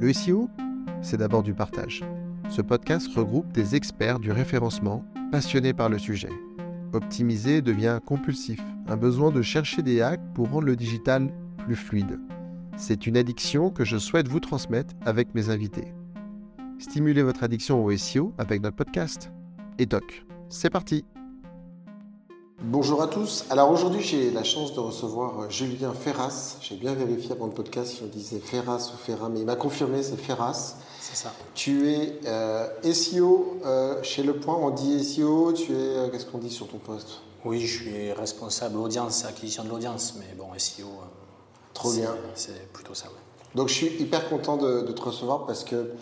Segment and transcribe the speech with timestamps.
[0.00, 0.48] Le SEO,
[1.02, 2.02] c'est d'abord du partage.
[2.48, 6.30] Ce podcast regroupe des experts du référencement passionnés par le sujet.
[6.94, 12.18] Optimiser devient compulsif, un besoin de chercher des hacks pour rendre le digital plus fluide.
[12.78, 15.92] C'est une addiction que je souhaite vous transmettre avec mes invités.
[16.78, 19.30] Stimulez votre addiction au SEO avec notre podcast.
[19.78, 21.04] Et toc, c'est parti
[22.62, 23.46] Bonjour à tous.
[23.48, 26.56] Alors aujourd'hui, j'ai la chance de recevoir euh, Julien Ferras.
[26.60, 29.56] J'ai bien vérifié avant le podcast si on disait Ferras ou Ferra, mais il m'a
[29.56, 30.74] confirmé, c'est Ferras.
[31.00, 31.32] C'est ça.
[31.54, 34.58] Tu es euh, SEO euh, chez Le Point.
[34.60, 35.54] On dit SEO.
[35.54, 37.22] Tu es, qu'est-ce qu'on dit sur ton poste?
[37.46, 40.88] Oui, je suis responsable audience, acquisition de l'audience, mais bon, SEO.
[41.72, 42.14] Trop bien.
[42.34, 43.06] C'est plutôt ça,
[43.54, 45.92] Donc je suis hyper content de, de te recevoir parce que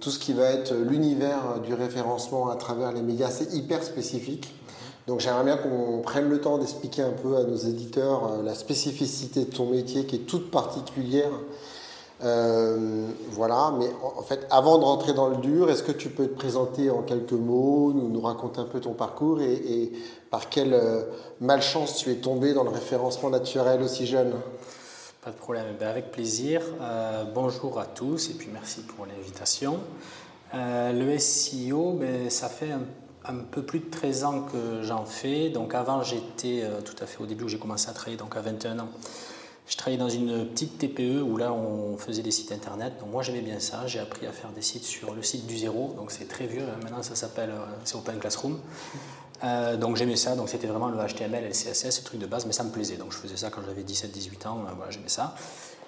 [0.00, 4.54] tout ce qui va être l'univers du référencement à travers les médias, c'est hyper spécifique.
[5.06, 8.54] Donc j'aimerais bien qu'on prenne le temps d'expliquer un peu à nos éditeurs euh, la
[8.54, 11.30] spécificité de ton métier qui est toute particulière.
[12.24, 16.26] Euh, voilà, mais en, fait, avant de rentrer dans le dur, est-ce que tu peux
[16.26, 19.92] te présenter en quelques mots, nous, raconter un peu ton parcours et,
[20.30, 21.02] par quelle euh,
[21.40, 24.32] malchance tu es tombé dans le référencement naturel aussi jeune?
[25.22, 26.62] Pas de problème, ben, avec plaisir.
[27.34, 29.78] bonjour à tous et puis merci pour l'invitation.
[30.54, 32.82] le SEO, ben, ça fait un
[33.28, 35.50] un peu plus de 13 ans que j'en fais.
[35.50, 38.36] Donc avant, j'étais euh, tout à fait au début où j'ai commencé à travailler, donc
[38.36, 38.88] à 21 ans.
[39.66, 42.94] Je travaillais dans une petite TPE où là on faisait des sites internet.
[43.00, 43.86] Donc moi j'aimais bien ça.
[43.88, 45.92] J'ai appris à faire des sites sur le site du zéro.
[45.96, 46.62] Donc c'est très vieux.
[46.62, 46.78] Hein.
[46.84, 48.60] Maintenant ça s'appelle euh, c'est Open Classroom.
[49.42, 50.36] Euh, donc j'aimais ça.
[50.36, 52.96] Donc c'était vraiment le HTML le CSS, le truc de base, mais ça me plaisait.
[52.96, 54.64] Donc je faisais ça quand j'avais 17-18 ans.
[54.76, 55.34] voilà, j'aimais ça.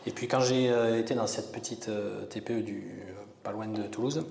[0.07, 1.89] Et puis quand j'ai été dans cette petite
[2.31, 3.05] TPE du
[3.45, 4.25] pas loin de Toulouse,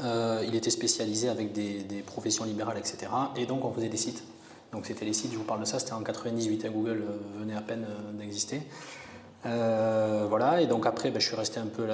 [0.00, 3.10] euh, il était spécialisé avec des, professions libérales, etc.
[3.36, 4.24] Et donc on faisait des sites.
[4.72, 7.40] Donc c'était les sites, je vous parle de ça, c'était en 98, hein, Google euh,
[7.40, 8.62] venait à peine euh, d'exister.
[9.44, 11.86] voilà, et donc après, ben, je suis resté un peu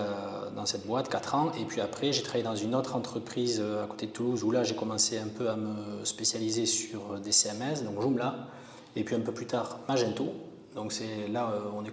[0.54, 3.86] dans cette boîte, 4 ans, et puis après, j'ai travaillé dans une autre entreprise à
[3.86, 7.82] côté de Toulouse, où là, j'ai commencé un peu à me spécialiser sur des CMS,
[7.84, 8.48] donc Joomla,
[8.94, 10.32] et puis un peu plus tard, Magento.
[10.76, 11.90] Donc c'est là, on, on a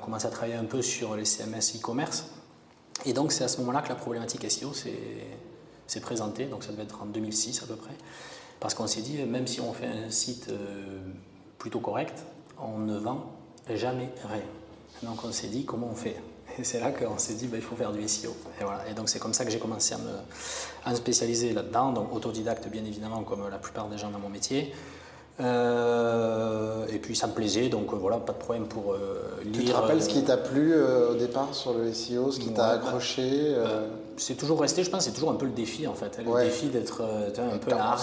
[0.00, 2.24] commencé à travailler un peu sur les CMS e-commerce.
[3.04, 6.82] Et donc c'est à ce moment-là que la problématique SEO s'est présentée, donc ça devait
[6.82, 7.94] être en 2006 à peu près,
[8.60, 10.98] parce qu'on s'est dit, même si on fait un site euh,
[11.58, 12.24] plutôt correct,
[12.58, 13.32] on ne vend
[13.74, 14.42] jamais rien.
[15.02, 16.16] donc on s'est dit, comment on fait?
[16.58, 18.34] Et c'est là qu'on s'est dit, bah, il faut faire du SEO.
[18.60, 18.88] Et, voilà.
[18.88, 20.10] et donc c'est comme ça que j'ai commencé à me,
[20.84, 24.28] à me spécialiser là-dedans, donc autodidacte bien évidemment, comme la plupart des gens dans mon
[24.28, 24.72] métier.
[25.40, 28.94] Euh, et puis ça me plaisait, donc euh, voilà, pas de problème pour
[29.44, 29.52] lire.
[29.52, 32.68] Tu te rappelles ce qui t'a plu au départ sur le SEO, ce qui t'a
[32.68, 33.54] accroché
[34.16, 36.18] C'est toujours resté, je pense, c'est toujours un peu le défi en fait.
[36.18, 38.02] Le défi d'être un peu large,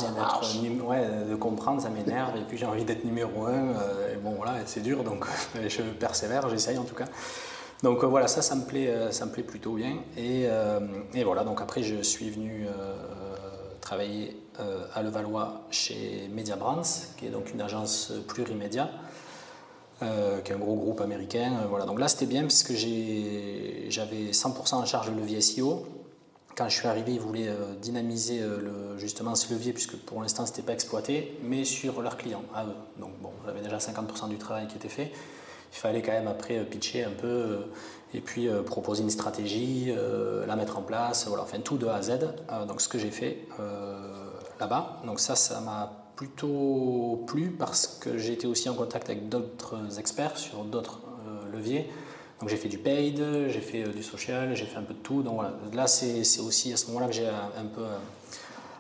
[0.88, 3.72] ouais, de comprendre, ça m'énerve, et puis j'ai envie d'être numéro un,
[4.14, 5.26] et bon voilà, c'est dur, donc
[5.68, 7.06] je persévère, j'essaye en tout cas.
[7.84, 9.98] Donc voilà, ça, ça me plaît, ça me plaît plutôt bien.
[10.18, 10.46] Et,
[11.14, 12.66] et voilà, donc après je suis venu
[13.86, 16.82] travailler euh, à Levallois chez Media Brands,
[17.18, 18.90] qui est donc une agence plurimédia,
[20.02, 21.54] euh, qui est un gros groupe américain.
[21.62, 21.86] Euh, voilà.
[21.86, 25.86] Donc là, c'était bien puisque j'avais 100% en charge le levier SEO.
[26.58, 27.52] Quand je suis arrivé, ils voulaient
[27.82, 28.42] dynamiser
[28.96, 32.64] justement ce levier, puisque pour l'instant, ce n'était pas exploité, mais sur leurs clients, à
[32.64, 32.76] eux.
[32.98, 35.12] Donc bon, j'avais déjà 50% du travail qui était fait.
[35.74, 37.66] Il fallait quand même après pitcher un peu
[38.14, 39.94] et puis proposer une stratégie,
[40.48, 42.20] la mettre en place, voilà, enfin tout de A à Z.
[42.66, 43.40] donc ce que j'ai fait
[44.60, 45.02] là-bas.
[45.06, 50.38] Donc ça, ça m'a plutôt plu parce que été aussi en contact avec d'autres experts
[50.38, 51.90] sur d'autres euh, leviers.
[52.40, 55.00] Donc j'ai fait du paid, j'ai fait euh, du social, j'ai fait un peu de
[55.00, 55.24] tout.
[55.24, 57.98] Donc voilà, là c'est aussi à ce moment-là que j'ai un peu euh,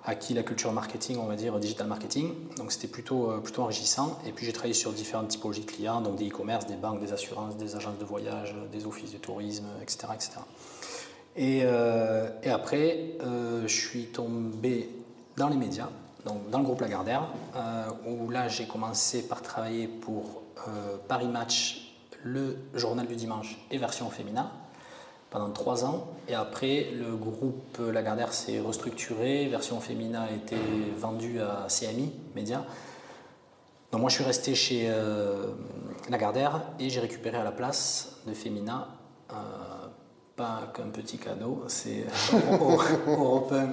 [0.05, 2.33] acquis la culture marketing, on va dire digital marketing.
[2.57, 4.19] Donc c'était plutôt, plutôt enrichissant.
[4.25, 7.13] Et puis j'ai travaillé sur différentes typologies de clients, donc des e-commerce, des banques, des
[7.13, 10.07] assurances, des agences de voyage, des offices de tourisme, etc.
[10.13, 10.31] etc.
[11.35, 11.59] Et,
[12.43, 14.89] et après, je suis tombé
[15.37, 15.89] dans les médias,
[16.25, 21.27] donc dans le groupe Lagardère, euh, où là j'ai commencé par travailler pour euh, Paris
[21.27, 21.93] Match,
[22.23, 24.51] le journal du dimanche et version féminin
[25.35, 26.07] pendant trois ans.
[26.29, 30.55] Et après, le groupe Lagardère s'est restructuré, version féminin a été
[30.97, 32.63] vendue à CMI Média.
[33.91, 35.47] Donc moi je suis resté chez euh,
[36.09, 38.87] Lagardère et j'ai récupéré à la place de Femina
[40.37, 42.05] pas qu'un petit cadeau, c'est
[43.07, 43.69] Europe 1,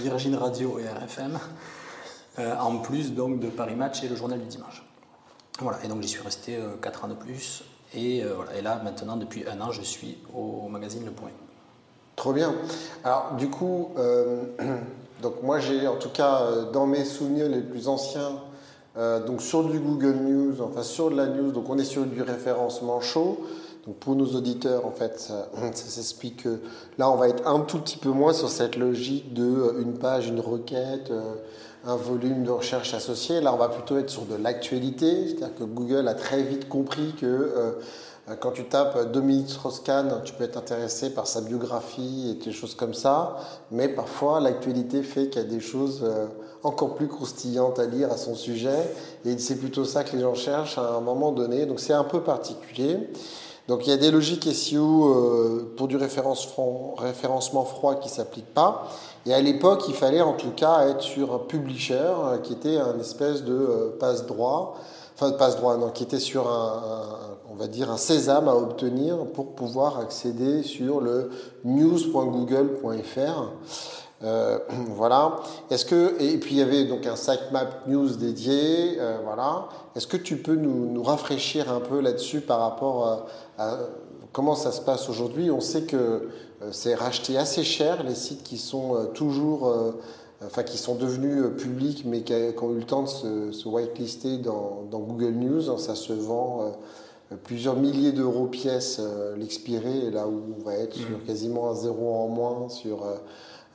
[0.00, 1.38] Virgin Radio et RFM,
[2.38, 4.82] euh, en plus donc de Paris Match et le journal du dimanche.
[5.60, 8.62] Voilà, et donc j'y suis resté 4 euh, ans de plus, et, euh, voilà, et
[8.62, 11.30] là maintenant depuis un an je suis au magazine Le Point.
[12.16, 12.54] Trop bien.
[13.04, 13.90] Alors du coup,
[15.22, 16.40] donc moi j'ai en tout cas
[16.72, 18.40] dans mes souvenirs les plus anciens,
[18.96, 22.22] donc sur du Google News, enfin sur de la news, donc on est sur du
[22.22, 23.38] référencement chaud.
[23.86, 26.58] Donc pour nos auditeurs, en fait, ça, s'explique que
[26.98, 29.94] là, on va être un tout petit peu moins sur cette logique de euh, une
[29.94, 31.34] page, une requête, euh,
[31.86, 33.40] un volume de recherche associé.
[33.40, 37.14] Là, on va plutôt être sur de l'actualité, c'est-à-dire que Google a très vite compris
[37.20, 37.78] que
[38.40, 42.74] quand tu tapes Dominique Strauss-Kahn, tu peux être intéressé par sa biographie et des choses
[42.74, 43.36] comme ça,
[43.70, 46.04] mais parfois l'actualité fait qu'il y a des choses
[46.66, 48.92] encore plus croustillante à lire à son sujet.
[49.24, 51.66] Et c'est plutôt ça que les gens cherchent à un moment donné.
[51.66, 52.98] Donc c'est un peu particulier.
[53.68, 58.54] Donc il y a des logiques SEO euh, pour du référencement froid qui ne s'appliquent
[58.54, 58.88] pas.
[59.26, 62.76] Et à l'époque, il fallait en tout cas être sur un publisher euh, qui était
[62.76, 64.76] un espèce de euh, passe-droit,
[65.14, 67.08] enfin passe-droit, non, qui était sur un,
[67.50, 71.30] on va dire un sésame à obtenir pour pouvoir accéder sur le
[71.64, 73.50] news.google.fr.
[74.22, 74.58] Euh,
[74.90, 75.38] voilà.
[75.70, 79.68] Est-ce que et puis il y avait donc un sitemap news dédié, voilà.
[79.96, 83.26] Est-ce que tu peux nous, rafraîchir un peu là-dessus par rapport
[83.58, 83.78] à,
[84.32, 85.50] comment ça se passe aujourd'hui?
[85.50, 86.28] On sait que
[86.72, 89.72] c'est racheté assez cher les sites qui sont toujours,
[90.44, 94.86] enfin qui sont devenus publics mais qui, ont eu le temps de se, whitelister dans,
[94.90, 95.78] Google News.
[95.78, 96.72] Ça se vend
[97.44, 99.00] plusieurs milliers d'euros pièce
[99.36, 101.26] l'expiré, là où on va être sur mmh.
[101.26, 103.04] quasiment un zéro en moins sur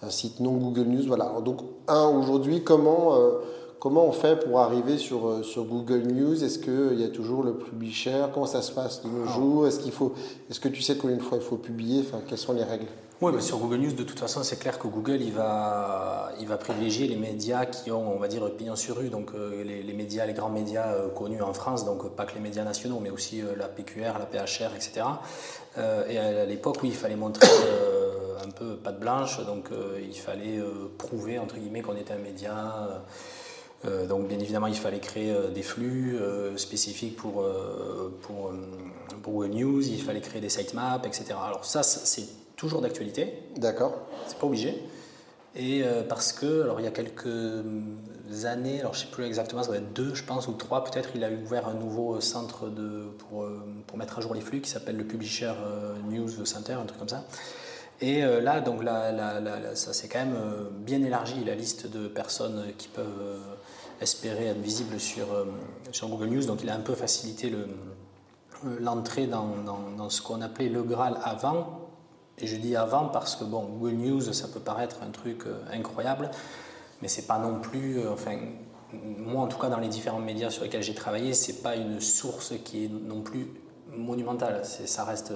[0.03, 1.03] un site non Google News.
[1.07, 1.33] Voilà.
[1.43, 3.39] Donc, un, aujourd'hui, comment, euh,
[3.81, 6.41] comment on fait pour arriver sur, euh, sur Google News?
[6.41, 9.33] Est-ce qu'il y a toujours le publisher Comment ça se passe de nos ah.
[9.33, 9.67] jours?
[9.67, 10.13] Est-ce qu'il faut,
[10.49, 12.03] est-ce que tu sais combien de fois il faut publier?
[12.07, 12.85] Enfin, quelles sont les règles?
[13.19, 16.57] Oui, sur Google News, de toute façon, c'est clair que Google, il va, il va
[16.57, 20.25] privilégier les médias qui ont, on va dire, pignon sur rue, donc euh, les, médias,
[20.25, 23.67] les grands médias connus en France, donc pas que les médias nationaux, mais aussi la
[23.67, 25.05] PQR, la PHR, etc.
[26.09, 27.47] et à l'époque, oui, il fallait montrer
[28.45, 32.17] un peu patte blanche, donc euh, il fallait euh, prouver entre guillemets qu'on était un
[32.17, 33.03] média.
[33.85, 36.17] Euh, donc bien évidemment, il fallait créer des flux
[36.55, 37.45] spécifiques pour,
[38.21, 38.51] pour,
[39.23, 41.35] pour, News, il fallait créer des sitemaps, etc.
[41.43, 43.33] Alors ça, c'est toujours d'actualité.
[43.57, 43.93] D'accord.
[44.27, 44.81] C'est pas obligé.
[45.55, 47.25] Et parce que, alors il y a quelques
[48.45, 51.09] années, alors je sais plus exactement, ça doit être deux, je pense, ou trois peut-être,
[51.15, 53.45] il a ouvert un nouveau centre de, pour,
[53.87, 55.53] pour mettre à jour les flux qui s'appelle le Publisher
[56.09, 57.25] News Center, un truc comme ça.
[58.01, 58.81] Et euh, là, donc,
[59.75, 63.37] ça s'est quand même euh, bien élargi la liste de personnes qui peuvent euh,
[64.01, 65.27] espérer être visibles sur,
[66.01, 66.45] Google News.
[66.45, 67.53] Donc il a un peu facilité
[68.79, 69.49] l'entrée dans,
[69.95, 71.79] dans, ce qu'on appelait le Graal avant.
[72.39, 76.31] Et je dis avant parce que bon, Google News, ça peut paraître un truc incroyable,
[77.03, 78.07] mais c'est pas non plus.
[78.07, 78.35] Enfin,
[78.91, 82.01] moi en tout cas, dans les différents médias sur lesquels j'ai travaillé, c'est pas une
[82.01, 83.47] source qui est non plus
[83.95, 84.65] monumentale.
[84.65, 85.33] Ça reste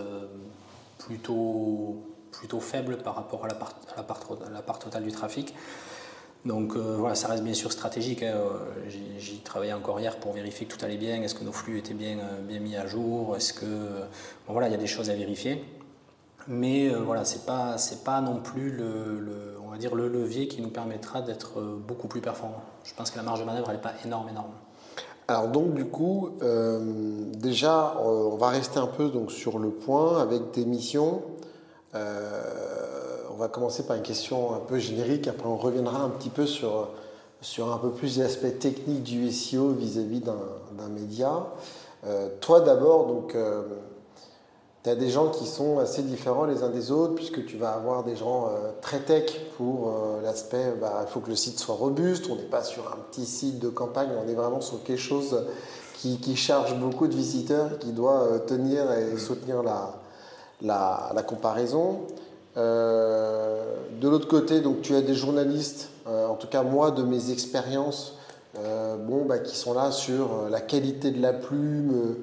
[0.97, 5.53] plutôt plutôt faible par rapport à la part, totale du trafic.
[6.45, 8.21] Donc euh, voilà, ça reste bien sûr stratégique.
[8.21, 8.35] Hein.
[9.17, 11.21] J'y travaillais encore hier pour vérifier que tout allait bien.
[11.21, 13.35] Est-ce que nos flux étaient bien, euh, mis à jour?
[13.35, 15.63] Est-ce que bon, voilà, il y a des choses à vérifier.
[16.47, 20.61] Mais euh, voilà, c'est pas pas non plus le, on va dire le levier qui
[20.61, 22.61] nous permettra d'être beaucoup plus performant.
[22.83, 24.51] Je pense que la marge de manœuvre elle n'est pas énorme énorme.
[25.27, 26.29] Alors donc du coup,
[27.33, 31.34] déjà, on va rester un peu donc sur le point avec des missions euh,
[31.95, 36.45] on va commencer par une question un peu générique, après on reviendra un petit peu
[36.45, 36.89] sur,
[37.41, 41.47] sur un peu plus l'aspect technique du SEO vis-à-vis d'un média.
[42.05, 43.63] Euh, toi d'abord, donc, euh,
[44.83, 47.71] tu as des gens qui sont assez différents les uns des autres, puisque tu vas
[47.71, 48.49] avoir des gens
[48.81, 49.91] très tech pour
[50.23, 53.25] l'aspect, bah, il faut que le site soit robuste, on n'est pas sur un petit
[53.25, 55.43] site de campagne, on est vraiment sur quelque chose
[55.95, 59.63] qui, qui charge beaucoup de visiteurs, qui doit tenir et soutenir
[60.61, 62.01] la, comparaison.
[62.57, 67.03] Euh, de l'autre côté, donc tu as des journalistes, euh, en tout cas moi de
[67.03, 68.17] mes expériences,
[68.57, 72.15] euh, bon, bah, qui sont là sur la qualité de la plume.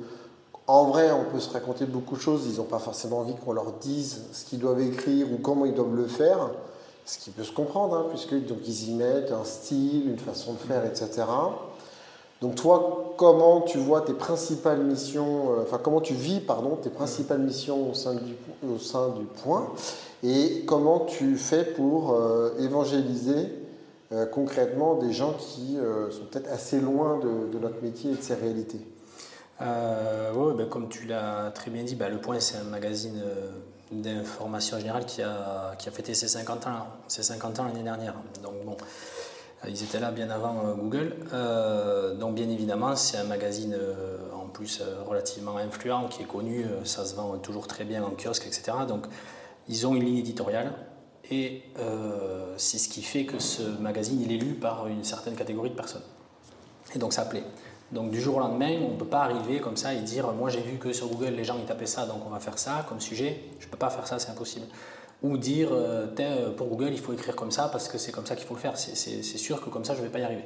[0.67, 2.47] En vrai, on peut se raconter beaucoup de choses.
[2.47, 5.75] Ils n'ont pas forcément envie qu'on leur dise ce qu'ils doivent écrire ou comment ils
[5.75, 6.51] doivent le faire,
[7.05, 10.55] ce qui peut se comprendre, hein, puisque donc ils y mettent un style, une façon
[10.55, 11.25] de faire, etc.
[12.43, 16.91] Donc toi, comment tu vois tes principales missions, euh, enfin comment tu vis, pardon, tes
[16.91, 18.35] principales missions au sein du,
[18.69, 19.71] au sein du point,
[20.25, 23.49] et comment tu fais pour euh, évangéliser
[24.11, 25.79] euh, concrètement des gens qui
[26.11, 28.81] sont peut-être assez loin de, notre métier et de ses réalités?
[29.61, 33.23] Oui, ben, comme tu l'as très bien dit, ben, Le Point, c'est un magazine
[33.93, 38.15] d'information générale qui a, qui a fêté ses 50 ans, ses 50 ans l'année dernière.
[38.43, 38.77] Donc bon,
[39.69, 41.17] ils étaient là bien avant euh, Google.
[41.33, 46.67] Euh, donc bien évidemment, c'est un magazine euh, en plus relativement influent, qui est connu,
[46.85, 48.73] ça se vend toujours très bien en kiosque, etc.
[48.87, 49.07] Donc
[49.69, 50.73] ils ont une ligne éditoriale
[51.31, 51.63] et
[52.59, 55.75] c'est ce qui fait que ce magazine il est lu par une certaine catégorie de
[55.75, 56.03] personnes.
[56.95, 57.45] Et donc ça plaît.
[57.93, 60.51] Donc du jour au lendemain, on ne peut pas arriver comme ça et dire moi
[60.51, 62.85] j'ai vu que sur Google les gens ils tapaient ça donc on va faire ça
[62.89, 63.41] comme sujet.
[63.59, 64.67] Je ne peux pas faire ça, c'est impossible.
[65.23, 68.35] Ou dire euh, pour Google il faut écrire comme ça parce que c'est comme ça
[68.35, 68.77] qu'il faut le faire.
[68.77, 70.45] C'est sûr que comme ça je ne vais pas y arriver.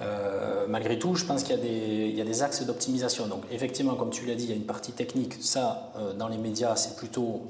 [0.00, 3.28] Euh, malgré tout, je pense qu'il y, a des axes d'optimisation.
[3.28, 5.34] Donc effectivement, comme tu l'as dit, il y a une partie technique.
[5.40, 7.42] Ça, euh, dans les médias, c'est plutôt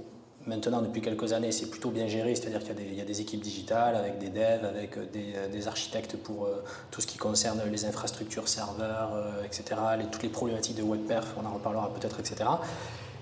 [0.47, 3.95] Maintenant, depuis quelques années, c'est plutôt bien géré, c'est-à-dire qu'il y, a des équipes digitales
[3.95, 7.85] avec des devs, avec euh, euh, des, architectes pour euh, tout ce qui concerne les
[7.85, 9.13] infrastructures serveurs,
[9.45, 12.51] etc., toutes les problématiques de WebPerf, on en reparlera peut-être, etc.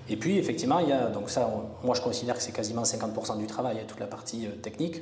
[0.09, 1.49] Et puis, effectivement, il y a, donc ça,
[1.83, 5.01] moi je considère que c'est quasiment 50% du travail, toute la partie technique.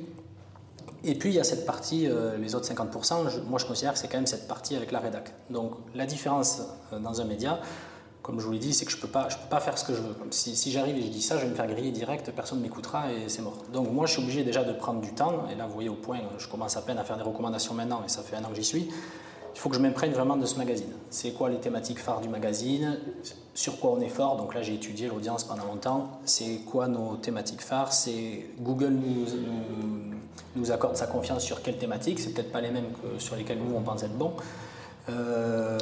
[1.02, 4.08] Et puis, il y a cette partie, les autres 50%, moi je considère que c'est
[4.08, 5.32] quand même cette partie avec la rédac.
[5.48, 7.60] Donc, la différence dans un média,
[8.22, 9.84] comme je vous l'ai dit, c'est que je ne peux, pas, peux pas faire ce
[9.84, 10.14] que je veux.
[10.30, 13.12] si, j'arrive et je dis ça, je vais me faire griller direct, personne ne m'écoutera
[13.12, 13.56] et c'est mort.
[13.72, 15.48] Donc moi, je suis obligé déjà de prendre du temps.
[15.50, 18.02] Et là, vous voyez au point, je commence à peine à faire des recommandations maintenant
[18.04, 18.88] et ça fait un an que j'y suis.
[19.54, 20.92] Il faut que je m'imprègne vraiment de ce magazine.
[21.10, 22.98] C'est quoi les thématiques phares du magazine?
[23.54, 24.36] Sur quoi on est fort?
[24.36, 26.20] Donc là, j'ai étudié l'audience pendant longtemps.
[26.24, 27.90] C'est quoi nos thématiques phares?
[28.60, 28.96] Google
[30.56, 32.20] nous, accorde sa confiance sur quelles thématiques?
[32.20, 34.32] C'est peut-être pas les mêmes que sur lesquelles nous, on pense être bon.
[35.08, 35.78] Euh,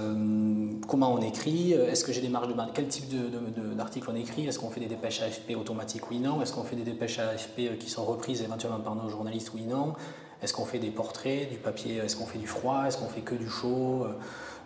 [0.87, 3.05] comment on écrit, est-ce que j'ai des marges de quel type
[3.77, 6.77] d'article on écrit, est-ce qu'on fait des dépêches AFP automatiques, oui, non, est-ce qu'on fait
[6.77, 9.95] des dépêches AFP qui sont reprises éventuellement par nos journalistes, oui, non,
[10.43, 13.21] est-ce qu'on fait des portraits, du papier, est-ce qu'on fait du froid, est-ce qu'on fait
[13.21, 14.07] que du chaud,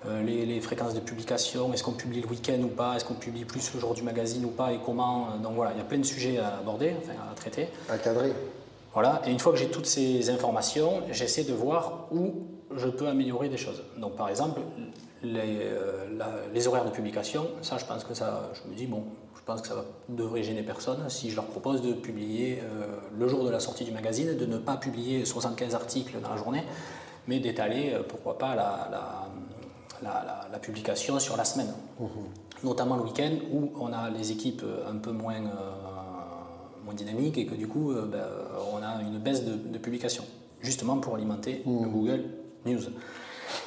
[0.07, 3.45] euh, les, fréquences de publication, est-ce qu'on publie le week-end ou pas, est-ce qu'on publie
[3.45, 5.99] plus le jour du magazine ou pas et comment, donc voilà, il y a plein
[5.99, 7.69] de sujets à aborder, enfin à traiter.
[7.89, 8.33] À cadrer.
[8.93, 13.07] Voilà, et une fois que j'ai toutes ces informations, j'essaie de voir où je peux
[13.07, 13.83] améliorer des choses.
[13.97, 14.61] Donc par exemple,
[15.25, 19.05] euh, les, horaires de publication, ça je pense que ça, je me dis, bon,
[19.43, 19.75] je pense que ça
[20.09, 22.87] ne devrait gêner personne si je leur propose de publier euh,
[23.19, 26.37] le jour de la sortie du magazine, de ne pas publier 75 articles dans la
[26.37, 26.63] journée,
[27.27, 28.89] mais d'étaler, euh, pourquoi pas, la,
[30.01, 31.75] la, publication sur la semaine.
[31.99, 32.07] Mmh.
[32.63, 35.41] Notamment le week-end où on a les équipes un peu moins,
[36.85, 38.23] moins dynamiques et que du coup, ben,
[38.73, 40.23] on a une baisse de, publication,
[40.61, 41.83] justement pour alimenter mmh.
[41.83, 42.25] le Google
[42.65, 42.83] News.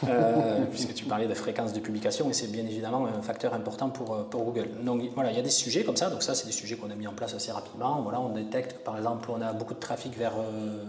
[0.08, 3.90] Euh, puisque tu parlais de fréquence de publication, et c'est bien évidemment un facteur important
[3.90, 4.70] pour, euh, pour Google.
[4.84, 6.90] Donc voilà, il y a des sujets comme ça, donc ça c'est des sujets qu'on
[6.90, 8.02] a mis en place assez rapidement.
[8.02, 10.84] Voilà, on détecte par exemple, on a beaucoup de trafic vers, euh,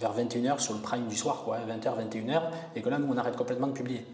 [0.00, 2.42] vers 21h sur le prime du soir, quoi, 20h, 21h,
[2.76, 4.06] et que là nous on arrête complètement de publier.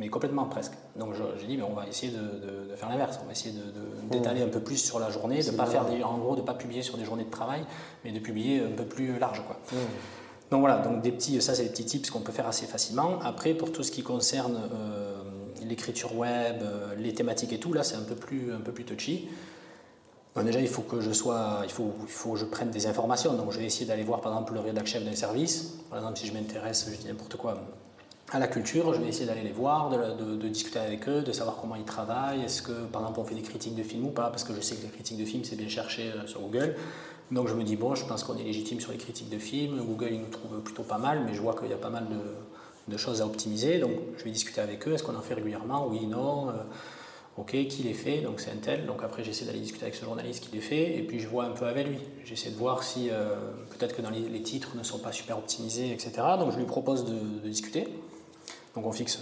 [0.00, 0.74] Mais complètement presque.
[0.94, 3.52] Donc j'ai dit, mais on va essayer de, de, faire l'inverse, on va essayer
[4.04, 6.54] d'étaler un peu plus sur la journée, de pas faire des, en gros de pas
[6.54, 7.64] publier sur des journées de travail,
[8.04, 9.42] mais de publier un peu plus large.
[9.44, 9.56] Quoi.
[10.50, 13.20] Donc voilà, donc des petits, ça c'est des petits tips qu'on peut faire assez facilement.
[13.22, 15.14] Après, pour tout ce qui concerne euh,
[15.66, 18.84] l'écriture web, euh, les thématiques et tout, là c'est un peu plus, un peu plus
[18.84, 19.28] touchy.
[20.42, 23.34] déjà, il faut que je sois, il faut, il faut que je prenne des informations.
[23.34, 25.74] Donc je vais essayer d'aller voir par exemple le rédac chef d'un service.
[25.90, 27.60] Par exemple, si je m'intéresse, je dis n'importe quoi,
[28.30, 31.32] à la culture, je vais essayer d'aller les voir, de, de, discuter avec eux, de
[31.32, 32.44] savoir comment ils travaillent.
[32.44, 34.28] Est-ce que par exemple on fait des critiques de films ou pas?
[34.28, 36.76] Parce que je sais que les critiques de films c'est bien cherché euh, sur Google.
[37.30, 39.82] Donc je me dis, bon, je pense qu'on est légitime sur les critiques de films,
[39.84, 42.06] Google il nous trouve plutôt pas mal, mais je vois qu'il y a pas mal
[42.88, 45.86] de, choses à optimiser, donc je vais discuter avec eux, est-ce qu'on en fait régulièrement?
[45.88, 46.52] Oui, non, euh,
[47.36, 48.22] ok, qui les fait?
[48.22, 50.96] Donc c'est un tel, donc après j'essaie d'aller discuter avec ce journaliste qui les fait,
[50.96, 51.98] et puis je vois un peu avec lui.
[52.24, 53.36] J'essaie de voir si euh,
[53.70, 56.12] peut-être que dans les, titres ne sont pas super optimisés, etc.
[56.38, 57.88] Donc je lui propose de, discuter.
[58.74, 59.20] Donc on fixe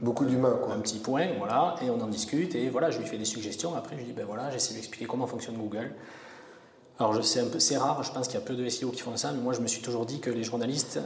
[0.00, 3.16] Beaucoup d'humains, Un petit point, voilà, et on en discute, et voilà, je lui fais
[3.16, 3.74] des suggestions.
[3.74, 5.94] Après, je lui dis, ben voilà, j'essaie d'expliquer comment fonctionne Google.
[6.98, 9.00] Alors c'est un peu, c'est rare, je pense qu'il y a peu de SEO qui
[9.00, 11.00] font ça, mais moi je me suis toujours dit que les journalistes,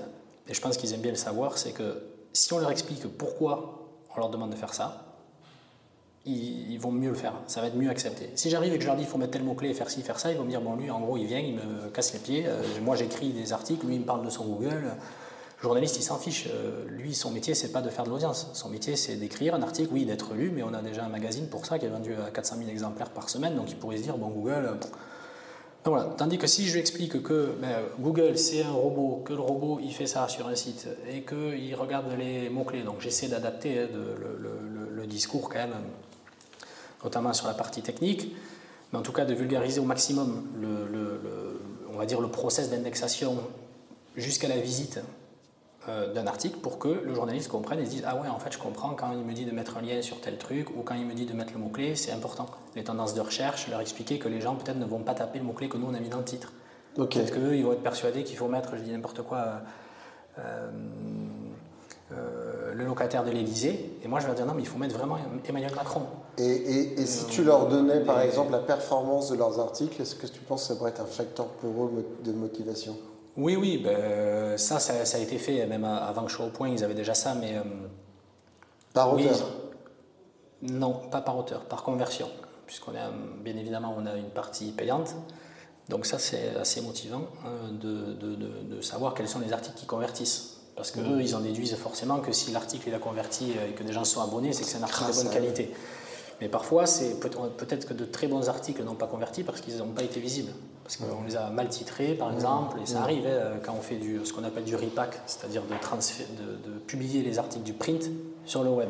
[0.46, 2.02] et je pense qu'ils aiment bien le savoir, c'est que
[2.32, 5.04] si on leur explique pourquoi on leur demande de faire ça,
[6.26, 8.30] ils, vont mieux le faire, ça va être mieux accepté.
[8.34, 10.20] Si j'arrive et que je leur dis il faut mettre tel mot-clé, faire ci, faire
[10.20, 12.18] ça, ils vont me dire bon lui en gros il vient, il me casse les
[12.18, 14.82] pieds, euh, moi j'écris des articles, lui il me parle de son Google.
[15.58, 16.46] Le journaliste, il s'en fiche.
[16.48, 18.48] Euh, lui, son métier, c'est pas de faire de l'audience.
[18.52, 21.48] Son métier, c'est d'écrire un article, oui, d'être lu, mais on a déjà un magazine
[21.48, 24.02] pour ça qui est vendu à 400 000 exemplaires par semaine, donc il pourrait se
[24.02, 24.78] dire, bon, Google,
[26.16, 29.80] Tandis que si je lui explique que ben, Google c'est un robot, que le robot
[29.82, 33.86] il fait ça sur un site et qu'il regarde les mots-clés, donc j'essaie d'adapter hein,
[33.92, 35.72] le, discours quand même,
[37.02, 38.36] notamment sur la partie technique,
[38.92, 41.20] mais en tout cas de vulgariser au maximum le,
[41.90, 43.38] on va dire le process d'indexation
[44.16, 45.00] jusqu'à la visite
[45.88, 48.52] euh, d'un article pour que le journaliste comprenne et se dise Ah ouais, en fait,
[48.52, 50.94] je comprends quand il me dit de mettre un lien sur tel truc ou quand
[50.94, 52.46] il me dit de mettre le mot-clé, c'est important.
[52.76, 55.44] Les tendances de recherche, leur expliquer que les gens peut-être ne vont pas taper le
[55.44, 56.52] mot-clé que nous on a mis dans le titre.
[56.94, 59.62] Peut-être qu'eux, ils vont être persuadés qu'il faut mettre, je dis n'importe quoi,
[60.38, 60.68] euh,
[62.12, 63.98] euh, le locataire de l'Elysée.
[64.02, 66.02] Et moi, je vais leur dire Non, mais il faut mettre vraiment Emmanuel Macron.
[66.38, 70.40] Et, si tu leur donnais, par exemple, la performance de leurs articles, est-ce que tu
[70.40, 72.96] penses que ça pourrait être un facteur pour eux de motivation?
[73.38, 76.68] Oui, oui, ben, ça, ça, a été fait, même avant que je sois au point,
[76.68, 77.62] ils avaient déjà ça, mais euh,
[78.92, 79.48] Par auteur
[80.60, 82.28] Non, pas par auteur, par conversion.
[82.66, 83.10] Puisqu'on a,
[83.44, 85.14] bien évidemment, on a une partie payante.
[85.88, 90.56] Donc ça, c'est assez motivant hein, de, savoir quels sont les articles qui convertissent.
[90.74, 91.20] Parce qu'eux, mmh.
[91.20, 94.20] ils en déduisent forcément que si l'article il a converti et que des gens sont
[94.20, 95.72] abonnés, c'est que c'est un article de bonne qualité.
[96.40, 99.88] Mais parfois, c'est peut-être que de très bons articles n'ont pas converti parce qu'ils n'ont
[99.88, 100.52] pas été visibles.
[100.84, 103.96] Parce qu'on les a mal titrés, par exemple, et ça arrive hein, quand on fait
[103.96, 108.08] du, ce qu'on appelle du repack, c'est-à-dire de, de, de, publier les articles du print
[108.46, 108.88] sur le web.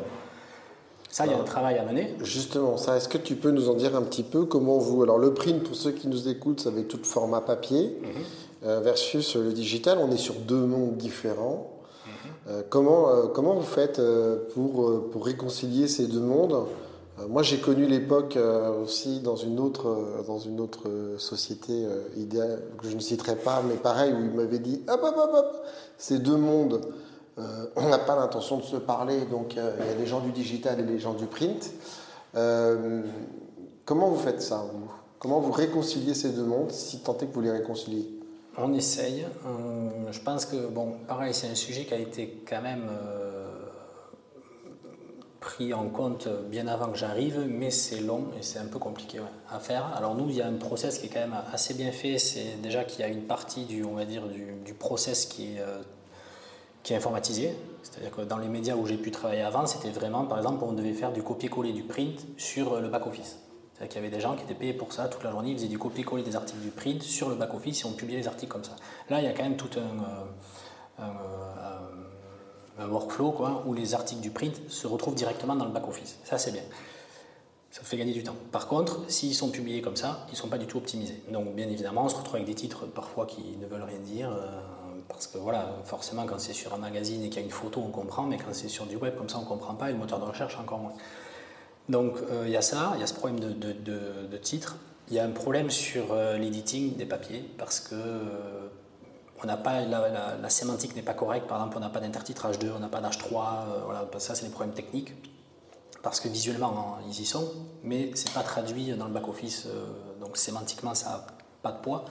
[1.09, 2.15] Ça, il y a un travail à mener.
[2.21, 5.01] Justement, ça, est-ce que tu peux nous en dire un petit peu comment vous.
[5.01, 8.09] Alors, le print, pour ceux qui nous écoutent, ça va être tout format papier, mhm.
[8.65, 9.97] euh, versus le digital.
[9.97, 11.73] On est sur deux mondes différents.
[12.05, 12.11] Mhm.
[12.47, 13.99] Euh, comment, euh, comment vous faites
[14.53, 16.65] pour, pour réconcilier ces deux mondes
[17.27, 21.85] moi, j'ai connu l'époque euh, aussi dans une autre, euh, dans une autre société
[22.15, 25.31] idéale, que je ne citerai pas, mais pareil, où il m'avait dit hop, hop, hop,
[25.33, 25.65] hop,
[25.97, 26.81] ces deux mondes,
[27.77, 30.77] on n'a pas l'intention de se parler, donc il y a les gens du digital
[30.81, 31.71] et les gens du print.
[32.33, 34.65] comment vous faites ça
[35.19, 38.09] Comment vous réconciliez ces deux mondes, si tant est que vous les réconciliez?
[38.57, 39.25] On essaye.
[40.11, 42.89] je pense que, bon, pareil, c'est un sujet qui a été quand même
[45.39, 49.19] pris en compte bien avant que j'arrive, mais c'est long et c'est un peu compliqué
[49.49, 49.85] à faire.
[49.95, 52.17] Alors nous, il y a un process qui est quand même assez bien fait.
[52.17, 55.59] C'est déjà qu'il y a une partie du, on va dire, du, process qui est,
[55.59, 55.81] euh,
[56.83, 57.55] qui est informatisé.
[57.83, 60.73] C'est-à-dire que dans les médias où j'ai pu travailler avant, c'était vraiment, par exemple, on
[60.73, 63.39] devait faire du copier-coller du print sur le back-office.
[63.73, 65.57] C'est-à-dire qu'il y avait des gens qui étaient payés pour ça toute la journée, ils
[65.57, 68.51] faisaient du copier-coller des articles du print sur le back-office et on publiait les articles
[68.51, 68.75] comme ça.
[69.09, 70.25] Là, il y a quand même tout un, euh,
[70.99, 71.13] un
[72.87, 76.17] workflow quoi, où les articles du print se retrouvent directement dans le back-office.
[76.23, 76.63] Ça, c'est bien.
[77.71, 78.35] Ça fait gagner du temps.
[78.51, 81.21] Par contre, s'ils sont publiés comme ça, ils ne sont pas du tout optimisés.
[81.31, 84.31] Donc, bien évidemment, on se retrouve avec des titres parfois qui ne veulent rien dire.
[84.31, 84.59] Euh,
[85.07, 87.81] parce que voilà, forcément, quand c'est sur un magazine et qu'il y a une photo,
[87.85, 89.93] on comprend, mais quand c'est sur du web, comme ça, on ne comprend pas, et
[89.93, 90.93] le moteur de recherche, encore moins.
[91.89, 94.77] Donc, euh, il y a ça, il y a ce problème de, de, de, titre.
[95.09, 97.95] Il y a un problème sur euh, l'editing des papiers, parce que
[99.41, 101.47] on n'a pas la, sémantique n'est pas correcte.
[101.47, 103.33] Par exemple, on n'a pas d'intertitrage 2, on n'a pas d'H3.
[103.33, 105.13] Euh, voilà, ça, c'est des problèmes techniques.
[106.01, 107.51] Parce que visuellement, hein, ils y sont,
[107.83, 109.65] mais c'est pas traduit dans le back-office.
[109.67, 109.85] Euh,
[110.19, 111.27] donc sémantiquement, ça n'a
[111.61, 112.05] pas de poids.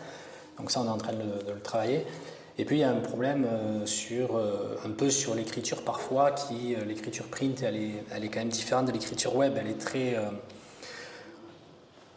[0.58, 2.06] Donc ça, on est en train de le, travailler.
[2.58, 6.74] Et puis il y a un problème euh, sur, un peu sur l'écriture parfois, qui
[6.86, 9.54] l'écriture print, elle est, elle est quand même différente de l'écriture web.
[9.58, 10.16] Elle est très.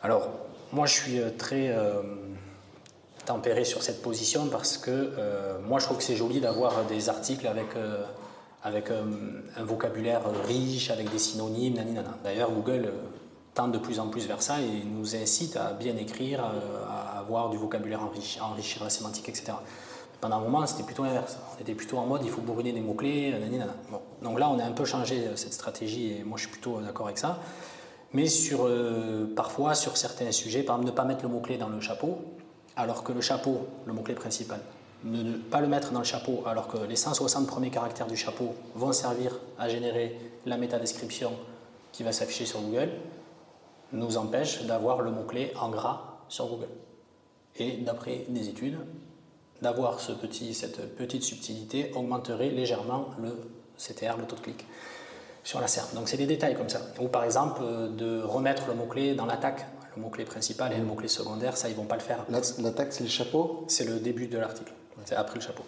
[0.01, 0.29] alors,
[0.73, 1.73] moi, je suis très
[3.31, 7.07] tempérer sur cette position parce que euh, moi je trouve que c'est joli d'avoir des
[7.07, 8.03] articles avec, euh,
[8.61, 9.03] avec euh,
[9.57, 12.17] un vocabulaire riche, avec des synonymes, nanana.
[12.25, 12.91] D'ailleurs Google
[13.53, 16.43] tend de plus en plus vers ça et nous incite à bien écrire,
[16.89, 19.53] à avoir du vocabulaire enrichi, à enrichir la sémantique, etc.
[20.19, 21.37] Pendant un moment, c'était plutôt l'inverse.
[21.57, 23.33] On était plutôt en mode il faut bourriner des mots-clés,
[23.91, 23.99] Bon.
[24.21, 27.07] Donc là, on a un peu changé cette stratégie et moi je suis plutôt d'accord
[27.07, 27.39] avec ça.
[28.13, 28.69] Mais sur,
[29.35, 32.19] parfois, sur certains sujets, par exemple, ne pas mettre le mot-clé dans le chapeau,
[32.81, 34.59] alors que le chapeau, le mot-clé principal,
[35.03, 38.55] ne, pas le mettre dans le chapeau alors que les 160 premiers caractères du chapeau
[38.75, 41.31] vont servir à générer la métadescription
[41.91, 42.89] qui va s'afficher sur Google,
[43.93, 46.69] nous empêche d'avoir le mot-clé en gras sur Google.
[47.57, 48.77] Et d'après des études,
[49.61, 50.19] d'avoir cette
[50.95, 53.37] petite subtilité augmenterait légèrement le
[53.77, 54.65] CTR, le taux de clic
[55.43, 55.93] sur la SERP.
[55.93, 56.81] Donc c'est des détails comme ça.
[56.99, 57.61] Ou par exemple
[57.97, 61.75] de remettre le mot-clé dans l'attaque le mot-clé principal et le mot-clé secondaire, ça, ils
[61.75, 62.25] vont pas le faire.
[62.29, 64.71] L'attaque, c'est le chapeau C'est le début de l'article.
[65.05, 65.63] C'est après le chapeau.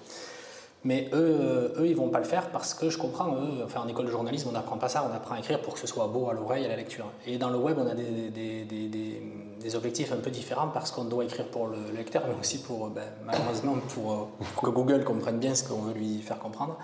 [0.86, 3.82] Mais eux, euh, eux, ils vont pas le faire parce que je comprends, eux, enfin,
[3.82, 5.88] en école de journalisme, on n'apprend pas ça, on apprend à écrire pour que ce
[5.88, 7.06] soit beau à l'oreille et à la lecture.
[7.26, 9.22] Et dans le web, on a des, des, des,
[9.62, 12.90] des objectifs un peu différents parce qu'on doit écrire pour le lecteur, mais aussi pour,
[12.90, 16.78] ben, malheureusement, pour, pour, que Google comprenne bien ce qu'on veut lui faire comprendre.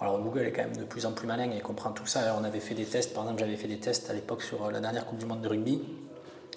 [0.00, 2.36] Alors Google est quand même de plus en plus malin et comprend tout ça.
[2.40, 4.80] on avait fait des tests, par exemple, j'avais fait des tests à l'époque sur la
[4.80, 5.80] dernière Coupe du Monde de rugby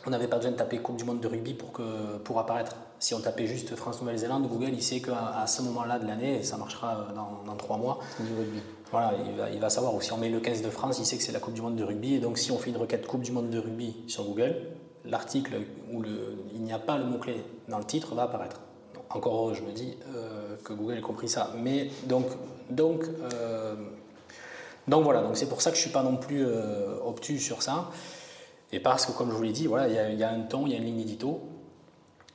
[0.05, 2.75] on n'avait pas besoin de taper Coupe du Monde de rugby pour, que, pour apparaître.
[2.99, 6.57] Si on tapait juste France-Nouvelle-Zélande, Google, il sait qu'à ce moment-là de l'année, et ça
[6.57, 7.99] marchera euh, dans, trois mois,
[8.91, 9.95] voilà, il va, il va savoir.
[9.95, 11.61] Ou si on met le 15 de France, il sait que c'est la Coupe du
[11.61, 12.15] Monde de rugby.
[12.15, 14.55] Et donc, si on fait une requête Coupe du Monde de rugby sur Google,
[15.05, 15.55] l'article
[15.91, 18.59] où le, il n'y a pas le mot-clé dans le titre va apparaître.
[19.09, 21.51] encore heureux, je me dis, euh, que Google ait compris ça.
[21.57, 22.27] Mais donc,
[22.69, 23.75] donc, euh,
[24.87, 26.45] donc voilà, donc c'est pour ça que je ne suis pas non plus
[27.05, 27.89] obtus sur ça.
[28.73, 30.73] Et parce que, comme je vous l'ai dit, voilà, il y, a un ton, il
[30.73, 31.41] y a une ligne édito.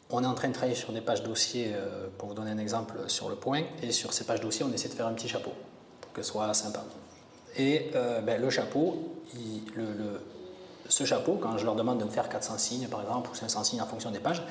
[0.08, 2.58] On est en train de travailler sur des pages dossiers, euh, pour vous donner un
[2.58, 3.62] exemple, sur le point.
[3.82, 5.50] Et sur ces pages dossiers, on essaie de faire un petit chapeau,
[6.00, 6.84] pour que ce soit sympa.
[7.56, 9.16] Et euh, ben, le chapeau,
[10.88, 13.64] ce chapeau, quand je leur demande de me faire 400 signes, par exemple, ou 500
[13.64, 14.42] signes en fonction des pages,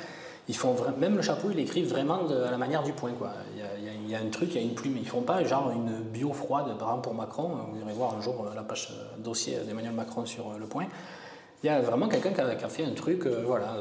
[0.50, 3.12] ils font même le chapeau, ils l'écrivent vraiment à la manière du point.
[3.56, 4.98] Il, y a, un truc, il y a une plume.
[4.98, 7.50] Ils font pas genre une bio froide, par exemple pour Macron.
[7.72, 10.86] Vous irez voir un jour la page dossier d'Emmanuel Macron sur le point.
[11.64, 13.76] Il y a vraiment quelqu'un qui, a fait un truc, voilà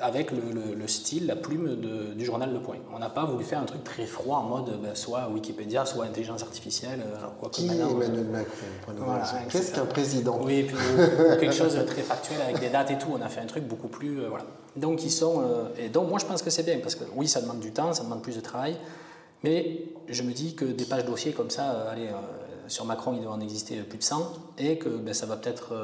[0.00, 1.76] avec le, style, la plume
[2.14, 2.76] du journal Le Point.
[2.94, 6.04] On n'a pas voulu faire un truc très froid en mode ben, soit Wikipédia, soit
[6.04, 7.00] intelligence artificielle.
[7.04, 10.76] Euh, alors quoi Qui Emmanuel Macron Qu'est-ce qu'un président Oui, puis,
[11.40, 13.08] quelque chose de très factuel avec des dates et tout.
[13.12, 14.20] On a fait un truc beaucoup plus.
[14.20, 14.44] Euh, voilà.
[14.76, 15.40] Donc, ils sont.
[15.40, 17.72] Euh, et donc, moi, je pense que c'est bien parce que oui, ça demande du
[17.72, 18.76] temps, ça demande plus de travail.
[19.42, 22.08] Mais je me dis que des pages dossiers comme ça, allez,
[22.66, 25.74] sur Macron, il doit en exister plus de 100 et que ben, ça va peut-être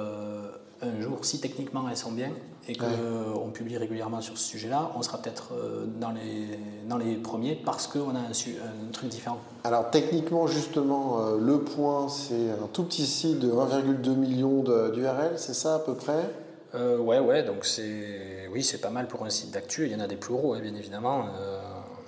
[0.83, 2.31] un jour, si techniquement elles sont bien
[2.69, 7.17] et qu'on publie régulièrement sur ce sujet-là, on sera peut-être euh, dans les, dans les
[7.17, 9.39] premiers parce qu'on a un, un, truc différent.
[9.65, 15.33] Alors techniquement, justement, euh, le point, c'est un tout petit site de 1,2 million d'URL,
[15.37, 16.31] c'est ça à peu près?
[16.75, 19.87] Euh, Ouais, ouais, donc c'est oui, c'est pas mal pour un site d'actu.
[19.87, 21.25] Il y en a des plus gros, hein, bien évidemment.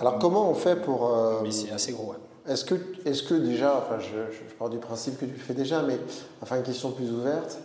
[0.01, 1.11] Alors comment on fait pour...
[1.43, 2.15] Mais c'est assez gros,
[2.47, 5.55] Est-ce que, est que déjà, enfin je, je, pars du principe que tu le fais
[5.55, 5.99] déjà, mais
[6.41, 7.59] enfin une question plus ouverte,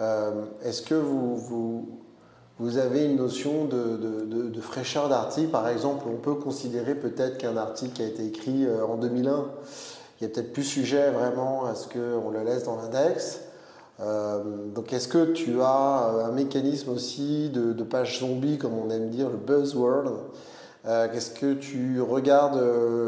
[0.00, 0.30] euh,
[0.64, 1.88] est-ce que vous,
[2.58, 5.50] vous, avez une notion de, fraîcheur d'article?
[5.50, 9.46] Par exemple, on peut considérer peut-être qu'un article qui a été écrit euh, en 2001,
[10.20, 13.40] il y a peut-être plus sujet vraiment à ce qu'on le laisse dans l'index.
[14.00, 14.42] Euh,
[14.74, 19.28] donc est-ce que tu as un mécanisme aussi de, page zombie, comme on aime dire,
[19.28, 20.12] le buzzword?
[20.84, 22.58] Qu'est-ce que tu regardes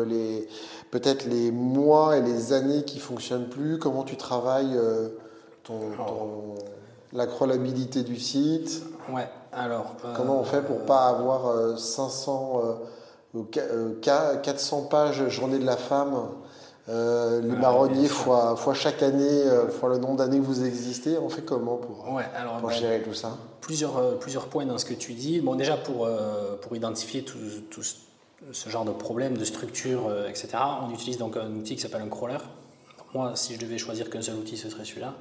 [0.07, 0.47] les,
[0.91, 3.79] peut-être les mois et les années qui fonctionnent plus?
[3.79, 4.79] Comment tu travailles
[5.65, 5.81] ton,
[7.13, 8.83] la crawlabilité du site.
[9.13, 9.95] Ouais, alors.
[10.17, 12.63] Comment on fait pour ne pas avoir 500
[13.35, 16.29] euh, 400 euh, pages Journée de la femme
[16.89, 21.29] euh, les marronniers fois, fois, chaque année, fois le nombre d'années que vous existez, on
[21.29, 23.37] fait comment pour, ouais, alors, pour gérer tout ça?
[23.61, 25.41] plusieurs, plusieurs points dans ce que tu dis.
[25.41, 26.09] Bon, déjà pour,
[26.61, 27.39] pour identifier tout,
[27.71, 27.83] tout,
[28.51, 30.49] ce genre de problème, de structure, etc.,
[30.85, 32.39] on utilise donc un outil qui s'appelle un crawler.
[33.15, 35.15] Moi, si je devais choisir qu'un seul outil, ce serait celui-là.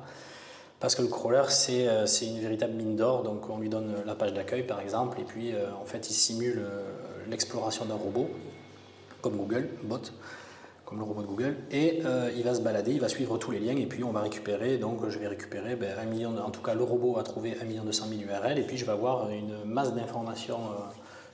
[0.81, 3.21] Parce que le crawler, euh, c'est une véritable mine d'or.
[3.21, 6.13] Donc, on lui donne la page d'accueil, par exemple, et puis, euh, en fait, il
[6.13, 6.81] simule euh,
[7.29, 8.27] l'exploration d'un robot,
[9.21, 9.99] comme Google, bot,
[10.83, 12.01] comme le robot de Google, et
[12.35, 14.77] il va se balader, il va suivre tous les liens, et puis on va récupérer,
[14.77, 17.63] donc je vais récupérer ben, un million, en tout cas le robot a trouvé 1
[17.63, 20.59] million 200 000 URL, et puis je vais avoir une masse d'informations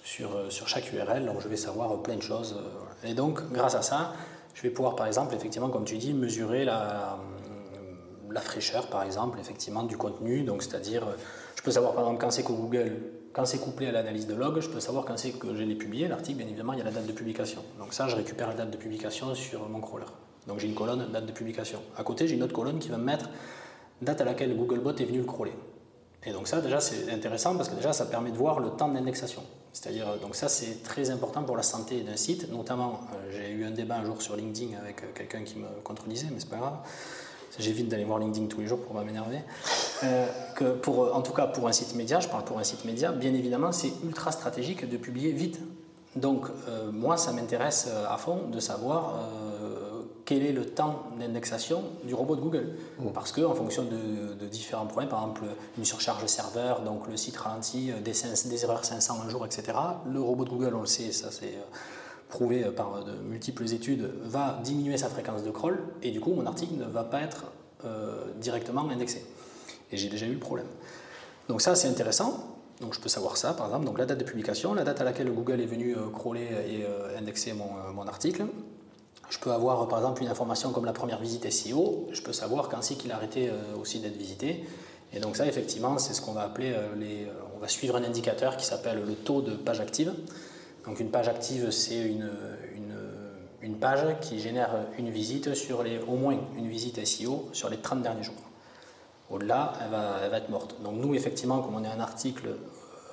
[0.03, 2.55] sur, chaque URL, donc je vais savoir plein de choses.
[3.03, 4.13] Et donc, grâce à ça,
[4.53, 7.17] je vais pouvoir, par exemple, effectivement, comme tu dis, mesurer la
[8.35, 10.43] fraîcheur, par exemple, effectivement, du contenu.
[10.43, 11.07] Donc, c'est-à-dire,
[11.55, 12.97] je peux savoir, par exemple, quand c'est que Google,
[13.33, 15.75] quand c'est couplé à l'analyse de log, je peux savoir quand c'est que je l'ai
[15.75, 17.61] publié, l'article, bien évidemment, il y a la date de publication.
[17.77, 20.05] Donc ça, je récupère la date de publication sur mon crawler.
[20.47, 21.79] Donc j'ai une colonne date de publication.
[21.97, 23.29] À côté, j'ai une autre colonne qui va me mettre
[24.01, 25.53] date à laquelle Googlebot est venu le crawler.
[26.25, 28.87] Et donc ça, déjà, c'est intéressant parce que déjà, ça permet de voir le temps
[28.87, 29.43] d'indexation.
[29.71, 32.51] C'est-à-dire, donc ça, c'est très important pour la santé d'un site.
[32.51, 35.67] Notamment, euh, j'ai eu un débat un jour sur LinkedIn avec euh, quelqu'un qui me
[35.83, 36.77] contredisait, mais c'est pas grave
[37.59, 39.39] j'évite d'aller voir LinkedIn tous les jours pour pas m'énerver.
[40.03, 42.85] Euh, que pour, en tout cas, pour un site média, je parle pour un site
[42.85, 45.59] média, bien évidemment, c'est ultra stratégique de publier vite.
[46.15, 49.13] Donc, euh, moi, ça m'intéresse euh, à fond de savoir
[50.25, 52.75] quel est le temps d'indexation du robot de Google.
[52.99, 53.11] Mmh.
[53.13, 55.43] Parce qu'en fonction de, différents problèmes, par exemple
[55.77, 60.21] une surcharge serveur, donc le site ralentit, des, des erreurs 500 un jour, etc., le
[60.21, 61.53] robot de Google, on le sait, ça c'est
[62.29, 66.45] prouvé par de multiples études, va diminuer sa fréquence de crawl et du coup mon
[66.45, 67.45] article ne va pas être
[67.85, 69.23] euh, directement indexé.
[69.91, 70.65] Et j'ai déjà eu le problème.
[71.47, 72.55] Donc ça c'est intéressant.
[72.81, 75.03] Donc je peux savoir ça par exemple, donc la date de publication, la date à
[75.03, 78.45] laquelle Google est venu euh, crawler et euh, indexer mon, mon, article.
[79.29, 82.67] Je peux avoir par exemple une information comme la première visite SEO, je peux savoir
[82.67, 84.63] quand c'est qu'il a arrêté aussi d'être visité.
[85.13, 88.55] Et donc ça effectivement c'est ce qu'on va appeler les, on va suivre un indicateur
[88.55, 90.13] qui s'appelle le taux de page active.
[90.87, 92.29] Donc une page active, c'est une,
[93.61, 97.77] une, page qui génère une visite sur les, au moins une visite SEO sur les
[97.77, 98.35] 30 derniers jours.
[99.29, 100.81] Au-delà, elle va, elle va, être morte.
[100.81, 102.55] Donc nous, effectivement, comme on est un article,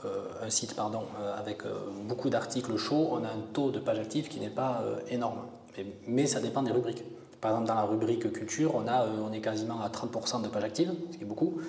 [0.05, 3.81] euh, un site pardon, euh, avec euh, beaucoup d'articles chauds, on a un taux de
[3.81, 5.41] page active qui n'est pas énorme.
[5.77, 7.03] Mais, mais, ça dépend des rubriques.
[7.41, 10.65] Par exemple, dans la rubrique culture, on, a, on est quasiment à 30% de pages
[10.65, 11.61] actives, ce qui est beaucoup,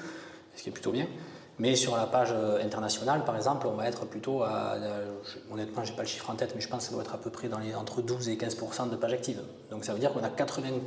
[0.55, 1.07] ce qui est plutôt bien.
[1.57, 4.73] Mais sur la page euh, internationale, par exemple, on va être plutôt à.
[4.73, 5.05] Euh,
[5.51, 7.15] honnêtement, je n'ai pas le chiffre en tête, mais je pense que ça doit être
[7.15, 9.41] à peu près dans les, entre 12 et 15% de pages actives.
[9.71, 10.81] Donc ça veut dire qu'on a 85%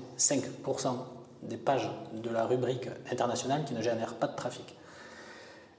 [1.42, 4.74] des pages de la rubrique internationale qui ne génèrent pas de trafic.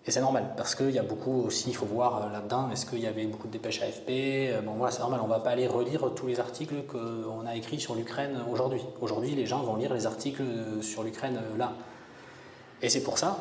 [0.08, 2.88] Et c'est normal, parce qu'il y a beaucoup aussi, il faut voir euh, là-dedans, est-ce
[2.88, 5.52] qu'il y avait beaucoup de dépêches AFP Bon voilà, c'est normal, on ne va pas
[5.52, 8.82] aller relire tous les articles qu'on a écrits sur l'Ukraine aujourd'hui.
[9.02, 10.42] Aujourd'hui, les gens vont lire les articles
[10.82, 11.74] sur l'Ukraine là.
[12.82, 13.38] Et c'est pour ça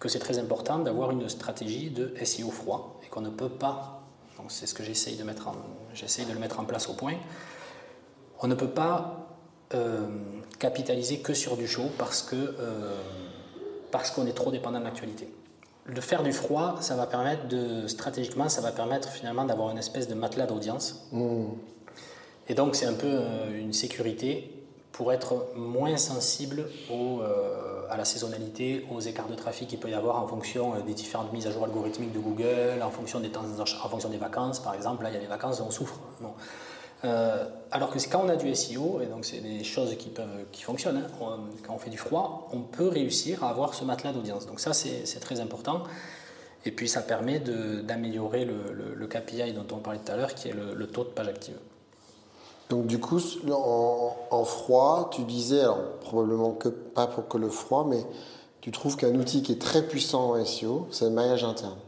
[0.00, 4.02] que c'est très important d'avoir une stratégie de SEO froid et qu'on ne peut pas
[4.36, 5.54] Donc c'est ce que j'essaye de mettre en,
[5.94, 7.14] j'essaye de le mettre en place au point.
[8.40, 9.26] On ne peut pas
[9.74, 10.06] euh,
[10.58, 13.00] capitaliser que sur du chaud parce que euh,
[13.90, 15.28] parce qu'on est trop dépendant de l'actualité.
[15.88, 19.78] De faire du froid, ça va permettre de stratégiquement, ça va permettre finalement d'avoir une
[19.78, 21.08] espèce de matelas d'audience.
[21.12, 21.46] Mmh.
[22.48, 24.52] Et donc c'est un peu euh, une sécurité
[24.92, 27.22] pour être moins sensible au,
[27.90, 31.32] à la saisonnalité, aux écarts de trafic qu'il peut y avoir en fonction des différentes
[31.32, 33.28] mises à jour algorithmiques de Google, en fonction des,
[34.18, 35.02] vacances par exemple.
[35.04, 35.98] Là, il y a des vacances, on souffre.
[37.04, 40.26] Euh, alors que quand on a du SEO, et donc c'est des choses qui, peuvent,
[40.50, 44.12] qui fonctionnent, hein, quand on fait du froid, on peut réussir à avoir ce matelas
[44.12, 44.46] d'audience.
[44.46, 45.84] Donc ça, c'est très important.
[46.64, 50.48] Et puis ça permet d'améliorer le, le, KPI dont on parlait tout à l'heure, qui
[50.48, 51.56] est le, taux de page active.
[52.68, 57.86] Donc du coup, en, froid, tu disais, alors probablement que pas pour que le froid,
[57.88, 58.04] mais
[58.60, 61.78] tu trouves qu'un outil qui est très puissant en SEO, c'est le maillage interne.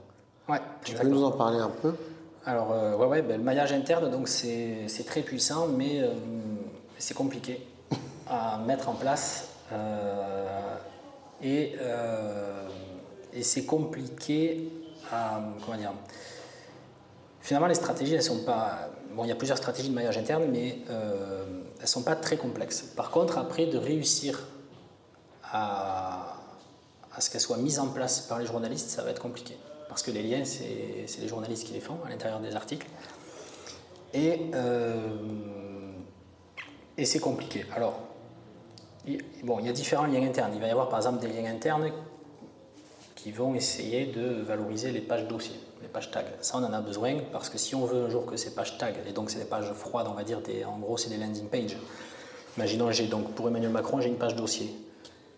[0.49, 1.95] Ouais, tu peux nous en parler un peu?
[2.47, 6.15] Alors, euh, ouais, ouais ben, le maillage interne, donc c'est très puissant, mais euh,
[6.99, 7.67] c'est compliqué
[8.29, 9.49] à mettre en place.
[9.73, 10.77] Euh,
[11.43, 11.75] et,
[13.33, 14.71] et c'est compliqué
[15.13, 15.41] à.
[15.65, 15.93] Comment dire
[17.41, 18.91] Finalement, les stratégies, elles sont pas.
[19.15, 22.37] Bon, il y a plusieurs stratégies de maillage interne, mais elles ne sont pas très
[22.37, 22.83] complexes.
[22.97, 24.47] Par contre, après, de réussir
[25.45, 26.37] à,
[27.13, 29.57] à ce qu'elles soient mises en place par les journalistes, ça va être compliqué
[29.91, 32.87] parce que les liens, c'est les journalistes qui les font à l'intérieur des articles.
[34.15, 35.01] Et, euh,
[36.97, 37.67] et c'est compliqué.
[37.75, 37.99] Alors,
[39.43, 40.53] bon, il y a différents liens internes.
[40.55, 41.91] Il va y avoir par exemple des liens internes
[43.17, 46.25] qui vont essayer de valoriser les pages dossiers, les pages tags.
[46.41, 48.79] Ça, on en a besoin parce que si on veut un jour que ces pages
[48.79, 51.17] tags, et donc c'est des pages froides, on va dire, des, en gros, c'est des
[51.17, 51.77] landing pages.
[52.57, 54.75] Imaginons, j'ai donc pour Emmanuel Macron, j'ai une page dossier.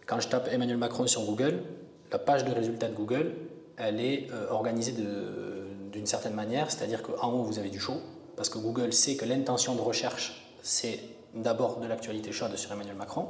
[0.07, 1.63] Quand je tape Emmanuel Macron sur Google,
[2.11, 3.33] la page de résultats de Google,
[3.77, 8.01] elle est euh, organisée d'une certaine manière, c'est-à-dire qu'en haut, vous avez du chaud,
[8.37, 11.01] parce que Google sait que l'intention de recherche, c'est
[11.35, 13.29] d'abord de l'actualité chaude sur Emmanuel Macron,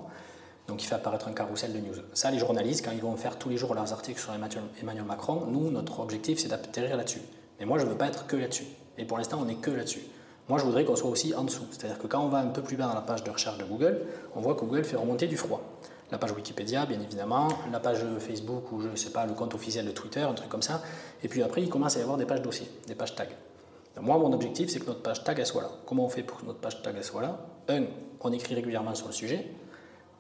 [0.69, 1.95] donc il fait apparaître un carrousel de news.
[2.15, 5.47] Ça, les journalistes, quand ils vont faire tous les jours leurs articles sur Emmanuel Macron,
[5.47, 7.23] nous, notre objectif, c'est d'atterrir là-dessus.
[7.59, 8.67] Mais moi, je ne veux pas être que là-dessus.
[8.99, 10.03] Et pour l'instant, on n'est que là-dessus.
[10.49, 11.65] Moi, je voudrais qu'on soit aussi en dessous.
[11.71, 13.65] C'est-à-dire que quand on va un peu plus bas dans la page de recherche de
[13.65, 14.03] Google,
[14.35, 15.63] on voit que Google fait remonter du froid
[16.13, 19.55] la page Wikipédia, bien évidemment, la page Facebook ou je ne sais pas, le compte
[19.55, 20.83] officiel de Twitter, un truc comme ça.
[21.25, 23.25] Et puis après, il commence à y avoir des pages dossiers, des pages tags.
[23.99, 25.71] moi, mon objectif, c'est que notre page tag, soit là.
[25.87, 27.39] Comment on fait pour que notre page tag, soit là?
[27.69, 27.85] Un,
[28.21, 29.47] on écrit régulièrement sur le sujet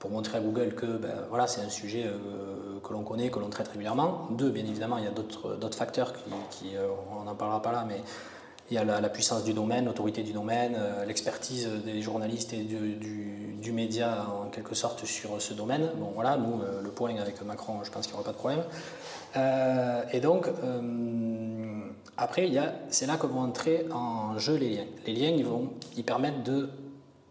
[0.03, 3.39] pour montrer à Google que ben, voilà, c'est un sujet euh, que l'on connaît, que
[3.39, 4.27] l'on traite régulièrement.
[4.33, 6.13] Deux, bien évidemment, il y a d'autres facteurs
[6.51, 8.01] qui, euh, on n'en parlera pas là, mais
[8.69, 12.65] il y a la, puissance du domaine, l'autorité du domaine, euh, l'expertise des journalistes et
[12.65, 15.89] du, média en quelque sorte sur ce domaine.
[15.97, 18.65] Bon voilà, nous, le point avec Macron, je pense qu'il n'y aura pas de problème.
[20.13, 20.47] Et donc,
[22.19, 22.51] après,
[22.91, 24.85] c'est là que vont entrer en jeu les liens.
[25.07, 26.69] Les liens, ils, vont, ils permettent de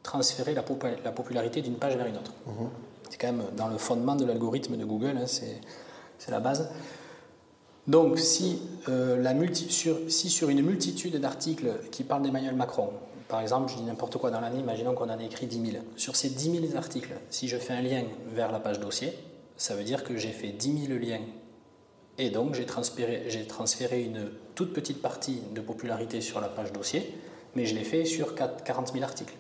[0.04, 2.34] transférer la, popularité d'une page vers une autre.
[2.48, 2.70] Mhm.
[3.10, 6.70] C'est quand même dans le fondement de l'algorithme de Google, hein, c'est la base.
[7.88, 12.90] Donc, si, euh, la sur, si sur une multitude d'articles qui parlent d'Emmanuel Macron,
[13.28, 15.84] par exemple, je dis n'importe quoi dans l'année, imaginons qu'on en ait écrit 10 000.
[15.96, 19.18] Sur ces 10 000 articles, si je fais un lien vers la page dossier,
[19.58, 21.22] ça veut dire que j'ai fait 10 000 liens.
[22.18, 27.16] Et donc, j'ai transféré, transféré, une toute petite partie de popularité sur la page dossier,
[27.56, 29.34] mais je l'ai fait sur 40 000 articles.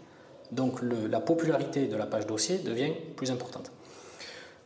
[0.51, 3.71] Donc, la popularité de la page dossier devient plus importante.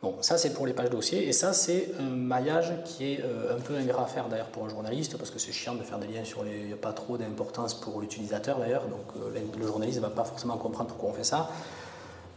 [0.01, 3.55] Bon, ça c'est pour les pages dossiers, et ça c'est un maillage qui est euh,
[3.55, 5.97] un peu ingrat à faire d'ailleurs pour un journaliste, parce que c'est chiant de faire
[5.97, 6.59] des liens sur les...
[6.59, 10.11] Il n'y a pas trop d'importance pour l'utilisateur d'ailleurs, donc euh, le journaliste ne va
[10.11, 11.49] pas forcément comprendre pourquoi on fait ça.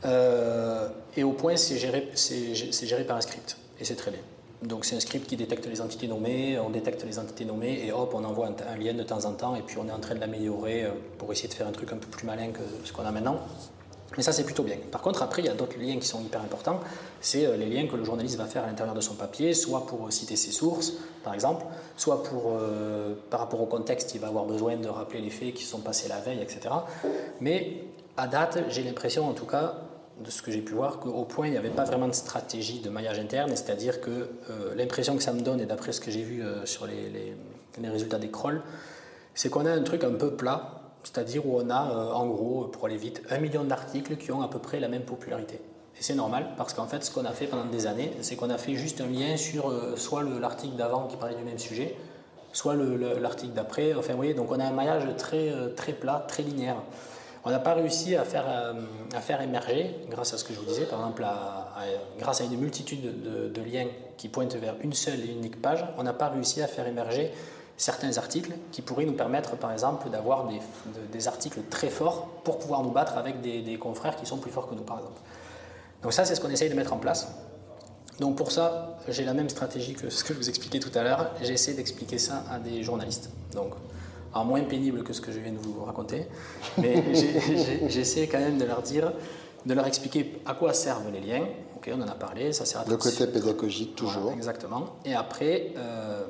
[0.06, 4.20] Euh, et au point, c'est géré, géré par un script, et c'est très bien.
[4.62, 7.92] Donc c'est un script qui détecte les entités nommées, on détecte les entités nommées, et
[7.92, 10.16] hop, on envoie un lien de temps en temps, et puis on est en train
[10.16, 13.04] de l'améliorer pour essayer de faire un truc un peu plus malin que ce qu'on
[13.04, 13.38] a maintenant.
[14.16, 14.76] Mais ça, c'est plutôt bien.
[14.90, 16.80] Par contre, après, il y a d'autres liens qui sont hyper importants.
[17.20, 19.86] C'est euh, les liens que le journaliste va faire à l'intérieur de son papier, soit
[19.86, 21.64] pour euh, citer ses sources, par exemple,
[21.96, 25.52] soit pour, euh, par rapport au contexte, il va avoir besoin de rappeler les faits
[25.52, 26.74] qui sont passés la veille, etc.
[27.40, 27.84] Mais
[28.16, 29.74] à date, j'ai l'impression, en tout cas,
[30.24, 32.80] de ce que j'ai pu voir, qu'au point, il n'y avait pas vraiment de stratégie
[32.80, 34.30] de maillage interne, c'est-à-dire que
[34.76, 37.36] l'impression que ça me donne, et d'après ce que j'ai vu sur les,
[37.82, 38.62] résultats des crawls,
[39.34, 42.64] c'est qu'on a un truc un peu plat, c'est-à-dire où on a, euh, en gros,
[42.64, 45.54] pour aller vite, un million d'articles qui ont à peu près la même popularité.
[45.54, 48.50] Et c'est normal, parce qu'en fait, ce qu'on a fait pendant des années, c'est qu'on
[48.50, 51.96] a fait juste un lien sur euh, soit l'article d'avant qui parlait du même sujet,
[52.52, 53.94] soit l'article d'après.
[53.94, 56.82] Enfin, vous voyez, donc on a un maillage très, euh, très plat, très linéaire.
[57.48, 58.44] On n'a pas réussi à faire,
[59.14, 61.24] à faire émerger, grâce à ce que je vous disais, par exemple,
[62.18, 63.86] grâce à une multitude de, liens
[64.18, 67.32] qui pointent vers une seule et unique page, on n'a pas réussi à faire émerger
[67.78, 70.46] certains articles qui pourraient nous permettre, par exemple, d'avoir
[71.10, 74.68] des, articles très forts pour pouvoir nous battre avec des, confrères qui sont plus forts
[74.68, 75.18] que nous, par exemple.
[76.02, 77.28] Donc ça, c'est ce qu'on essaye de mettre en place.
[78.20, 81.02] Donc pour ça, j'ai la même stratégie que ce que je vous expliquais tout à
[81.02, 81.30] l'heure.
[81.40, 83.30] J'essaie d'expliquer ça à des journalistes.
[83.54, 83.72] Donc,
[84.34, 86.26] en moins pénible que ce que je viens de vous raconter,
[86.76, 87.02] mais
[87.88, 89.12] j'essaie quand même de leur dire,
[89.66, 91.46] de leur expliquer à quoi servent les liens.
[91.76, 94.32] Ok, on en a parlé, ça sert à Le côté pédagogique toujours.
[94.32, 94.96] exactement.
[95.04, 96.24] Et après, euh,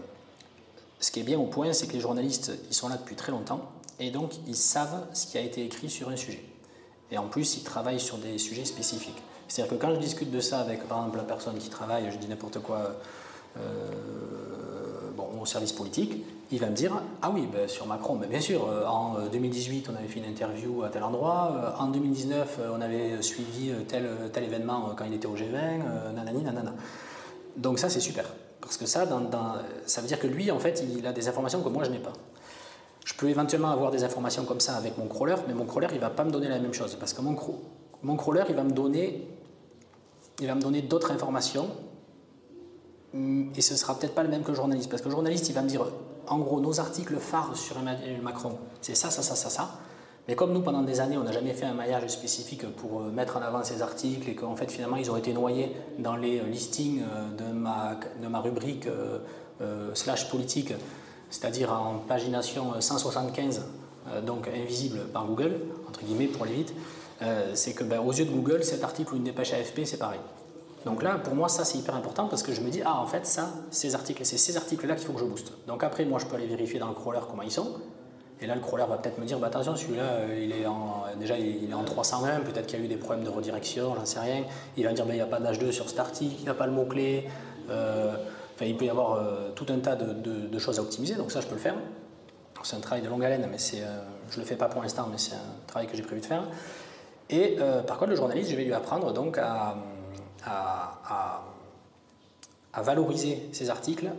[1.01, 3.33] ce qui est bien au point, c'est que les journalistes, ils sont là depuis très
[3.33, 3.63] longtemps
[3.99, 6.45] et donc ils savent ce qui a été écrit sur un sujet.
[7.11, 9.23] Et en plus, ils travaillent sur des sujets spécifiques.
[9.49, 12.19] C'est-à-dire que quand je discute de ça avec, par exemple, la personne qui travaille, je
[12.19, 12.97] dis n'importe quoi,
[13.57, 13.91] euh,
[15.17, 18.41] bon, au service politique, il va me dire Ah oui, ben, sur Macron, ben, bien
[18.41, 22.81] sûr, euh, en 2018, on avait fait une interview à tel endroit, en 2019, on
[22.81, 26.75] avait suivi tel, tel événement quand il était au G20, nanani, nanana.
[27.57, 28.25] Donc ça, c'est super.
[28.61, 29.07] Parce que ça,
[29.87, 31.99] ça veut dire que lui, en fait, il a des informations que moi, je n'ai
[31.99, 32.13] pas.
[33.05, 35.97] Je peux éventuellement avoir des informations comme ça avec mon crawler, mais mon crawler, il
[35.97, 36.95] ne va pas me donner la même chose.
[36.97, 37.35] Parce que mon,
[38.03, 39.27] mon crawler, il va me donner,
[40.41, 41.71] il va me donner d'autres informations,
[43.15, 44.91] et ce sera peut-être pas le même que le journaliste.
[44.91, 45.87] Parce que le journaliste, il va me dire,
[46.27, 49.79] en gros, nos articles phares sur Emmanuel Macron, c'est ça, ça, ça, ça, ça.
[50.29, 53.11] Mais comme nous, pendant des années, on n'a jamais fait un maillage spécifique pour euh,
[53.11, 56.41] mettre en avant ces articles et qu'en fait, finalement, ils ont été noyés dans les
[56.41, 58.87] euh, listings euh, de ma, rubrique
[59.95, 60.73] slash politique,
[61.31, 63.63] c'est-à-dire en pagination 175,
[64.25, 66.73] donc invisible par Google, entre guillemets pour aller vite,
[67.55, 70.21] c'est que ben, aux yeux de Google, cet article ou une dépêche AFP, c'est pareil.
[70.89, 73.07] Donc là, pour moi, ça, c'est hyper important parce que je me dis, ah, en
[73.07, 75.53] fait, ça, ces articles, c'est ces articles-là qu'il faut que je booste.
[75.67, 77.75] Donc après, moi, je peux aller vérifier dans le crawler comment ils sont.
[78.41, 81.03] Et là, le crawler va peut-être me dire bah, attention, celui-là, euh, il est en,
[81.21, 84.07] déjà il est en 320, peut-être qu'il y a eu des problèmes de redirection, j'en
[84.07, 84.45] sais rien.
[84.79, 86.49] Il va me dire bah, il n'y a pas d'H2 sur cet article, il n'y
[86.49, 87.29] a pas le mot-clé.
[87.69, 88.17] Euh,
[88.63, 91.49] il peut y avoir euh, tout un tas de, choses à optimiser, donc ça, je
[91.49, 91.77] peux le faire.
[92.63, 93.83] C'est un travail de longue haleine, mais c'est,
[94.31, 96.27] je ne le fais pas pour l'instant, mais c'est un travail que j'ai prévu de
[96.27, 96.45] faire.
[97.31, 99.77] Et par contre, le journaliste, je vais lui apprendre donc à,
[100.49, 101.43] à,
[102.73, 104.11] à valoriser ces articles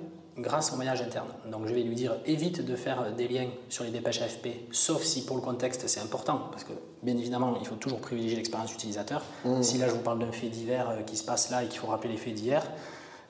[0.41, 1.27] grâce au maillage interne.
[1.51, 5.03] Donc je vais lui dire évite de faire des liens sur les dépêches AFP, sauf
[5.03, 8.73] si pour le contexte c'est important, parce que bien évidemment il faut toujours privilégier l'expérience
[8.73, 9.21] utilisateur.
[9.45, 9.63] Mmh.
[9.63, 11.79] Si là je vous parle d'un fait divers euh, qui se passe là et qu'il
[11.79, 12.63] faut rappeler les faits d'hier,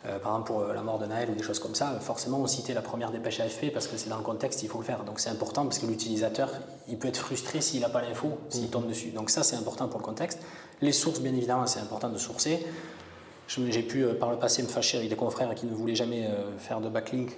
[0.05, 2.39] euh, par exemple pour euh, la mort de Naël ou des choses comme ça, forcément
[2.39, 4.85] on citait la première dépêche AFP parce que c'est dans le contexte, il faut le
[4.85, 5.03] faire.
[5.03, 6.51] Donc c'est important parce que l'utilisateur,
[6.87, 8.69] il peut être frustré s'il n'a pas l'info, s'il mmh.
[8.69, 9.09] tombe dessus.
[9.09, 10.39] Donc ça c'est important pour le contexte.
[10.81, 12.65] Les sources, bien évidemment, c'est important de sourcer.
[13.47, 16.27] J'ai pu euh, par le passé me fâcher avec des confrères qui ne voulaient jamais
[16.27, 17.37] euh, faire de backlink.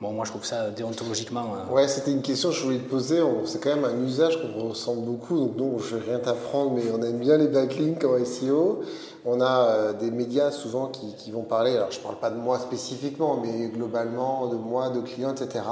[0.00, 1.54] Bon, moi je trouve ça déontologiquement.
[1.56, 3.20] Euh, ouais, c'était une question que je voulais te poser.
[3.44, 5.38] C'est quand même un usage qu'on ressent beaucoup.
[5.38, 8.82] Donc, non, je vais rien t'apprendre, mais on aime bien les backlinks en SEO.
[9.26, 12.58] On a des médias souvent qui, vont parler, alors je ne parle pas de moi
[12.58, 15.64] spécifiquement, mais globalement de moi, de clients, etc.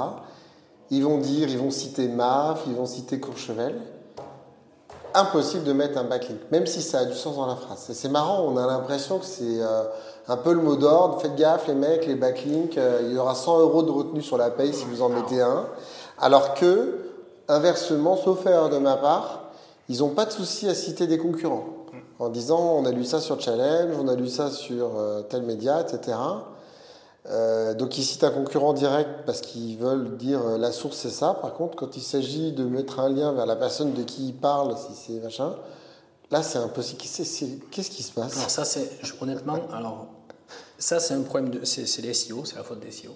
[0.89, 3.75] Ils vont dire, ils vont citer MAF, ils vont citer Courchevel
[5.15, 7.89] impossible de mettre un backlink, même si ça a du sens dans la phrase.
[7.91, 9.83] C'est marrant, on a l'impression que c'est euh,
[10.27, 11.21] un peu le mot d'ordre.
[11.21, 14.37] Faites gaffe, les mecs, les backlinks, euh, il y aura 100 euros de retenue sur
[14.37, 15.65] la paye si vous en mettez un.
[16.19, 16.99] Alors que,
[17.47, 19.43] inversement, sauf erreur de ma part,
[19.89, 21.65] ils n'ont pas de souci à citer des concurrents
[22.19, 25.43] en disant on a lu ça sur Challenge, on a lu ça sur euh, tel
[25.43, 26.17] média, etc.
[27.29, 31.09] Euh, donc ils citent un concurrent direct parce qu'ils veulent dire euh, la source c'est
[31.09, 31.33] ça.
[31.33, 34.33] Par contre, quand il s'agit de mettre un lien vers la personne de qui il
[34.33, 35.55] parle, si c'est machin,
[36.31, 36.81] là c'est un peu.
[36.81, 38.35] Qu'est-ce qui se passe?
[38.37, 38.89] Alors ça c'est
[39.21, 40.07] honnêtement, alors
[40.77, 43.11] ça c'est un problème de, c'est les SEO, c'est la faute des SEO.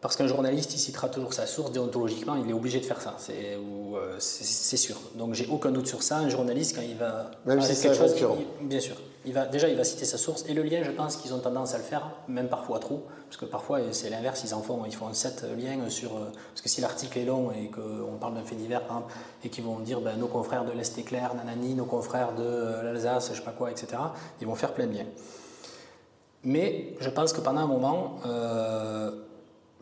[0.00, 3.14] Parce qu'un journaliste, il citera toujours sa source, déontologiquement, il est obligé de faire ça,
[3.18, 4.96] c'est euh, sûr.
[5.14, 6.18] Donc j'ai aucun doute sur ça.
[6.18, 7.30] Un journaliste, quand il va.
[7.46, 8.14] Même si c'est chose,
[8.60, 8.96] bien sûr.
[9.24, 10.44] Il va, déjà, il va citer sa source.
[10.48, 13.04] Et le lien, je pense qu'ils ont tendance à le faire, même parfois trop.
[13.26, 16.16] Parce que parfois, c'est l'inverse, ils en font, ils font 7 liens sur.
[16.16, 19.14] Euh, parce que si l'article est long et qu'on parle d'un fait divers, par exemple,
[19.44, 22.82] et qu'ils vont dire ben, nos confrères de l'Est éclair, nanani, nos confrères de euh,
[22.84, 23.88] l'Alsace, je sais pas quoi, etc.,
[24.40, 25.06] ils vont faire plein de liens.
[26.44, 28.20] Mais je pense que pendant un moment,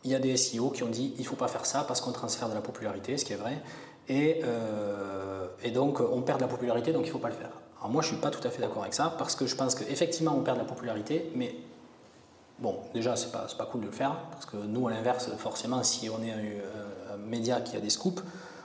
[0.04, 2.12] il y a des SEO qui ont dit il faut pas faire ça parce qu'on
[2.12, 3.60] transfère de la popularité, ce qui est vrai,
[4.08, 7.34] et, euh, et, donc on perd de la popularité, donc il ne faut pas le
[7.34, 7.50] faire.
[7.78, 9.56] Alors moi je ne suis pas tout à fait d'accord avec ça, parce que je
[9.56, 11.54] pense qu'effectivement on perd de la popularité, mais
[12.58, 15.82] bon, déjà c'est pas, pas cool de le faire, parce que nous à l'inverse, forcément,
[15.82, 18.22] si on est un, média qui a des scoops,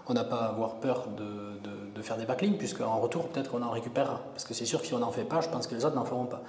[0.08, 3.30] on n'a pas à avoir peur de, de, de faire des backlinks, puisque en retour
[3.30, 5.48] peut-être qu'on en récupérera, parce que c'est sûr que si on n'en fait pas, je
[5.48, 6.42] pense que les autres n'en feront pas.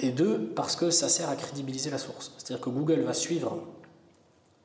[0.00, 2.32] Et deux, parce que ça sert à crédibiliser la source.
[2.38, 3.58] C'est-à-dire que Google va suivre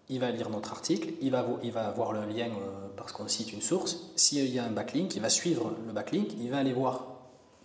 [0.09, 3.61] il va lire notre article, il va, il le lien euh, parce qu'on cite une
[3.61, 3.97] source.
[4.15, 7.05] S'il y a un backlink, il va suivre le backlink, il va aller voir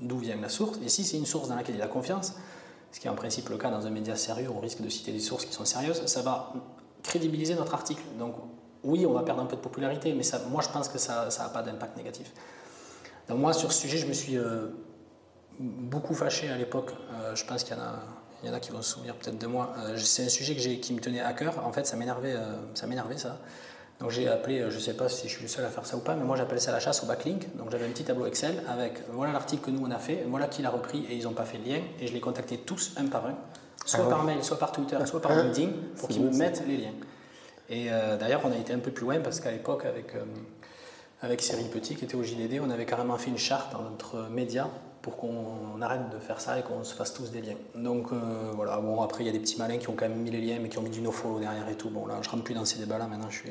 [0.01, 0.79] d'où vient la source.
[0.85, 2.35] Et si c'est une source dans laquelle il a confiance,
[2.91, 5.13] ce qui est en principe le cas dans un média sérieux, on risque de citer
[5.13, 6.53] des sources qui sont sérieuses, ça va
[7.03, 8.03] crédibiliser notre article.
[8.19, 8.35] Donc
[8.83, 11.49] oui, on va perdre un peu de popularité, mais moi je pense que ça n'a
[11.49, 12.33] pas d'impact négatif.
[13.29, 14.67] Donc moi sur ce sujet, je me suis euh,
[15.59, 16.93] beaucoup fâché à l'époque.
[17.13, 18.01] Euh, je pense qu'il y en a,
[18.43, 19.75] il y en a qui vont se souvenir peut-être de moi.
[19.79, 21.65] Euh, c'est un sujet que qui me tenait à cœur.
[21.67, 22.35] En fait, ça m'énervait,
[22.75, 23.39] ça m'énervait ça.
[24.03, 25.97] Donc j'ai appelé, je ne sais pas si je suis le seul à faire ça
[25.97, 27.55] ou pas, mais moi j'appelle ça la chasse au backlink.
[27.57, 30.49] Donc j'avais un petit tableau Excel avec voilà l'article que nous on a fait, voilà
[30.49, 31.81] qui l'a repris et ils n'ont pas fait le lien.
[32.01, 33.37] Et je les contactais tous un par un,
[33.87, 35.43] soit ah par mail, soit par Twitter, soit par ah.
[35.43, 36.95] LinkedIn, pour qu'ils me mettent les liens.
[37.71, 40.25] Et euh, d'ailleurs on a été un peu plus loin parce qu'à l'époque avec, euh,
[41.21, 44.69] avec Cyril Petit qui était au JDD, on avait carrément fait une charte entre médias
[45.03, 47.57] pour qu'on arrête de faire ça et qu'on se fasse tous des liens.
[47.75, 48.17] Donc euh,
[48.55, 50.41] voilà, bon après il y a des petits malins qui ont quand même mis les
[50.41, 51.91] liens mais qui ont mis du nofollow derrière et tout.
[51.91, 53.51] Bon là je rentre plus dans ces débats là maintenant je suis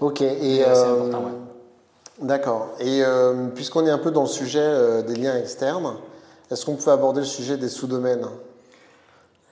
[0.00, 0.64] Ok, et.
[0.66, 1.10] Euh,
[2.20, 2.68] d'accord.
[2.78, 5.96] Et euh, puisqu'on est un peu dans le sujet euh, des liens externes,
[6.50, 8.26] est-ce qu'on peut aborder le sujet des sous-domaines?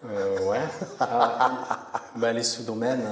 [0.04, 0.60] Ouais.
[1.00, 1.50] Ah,
[2.14, 3.02] bah, les sous-domaines.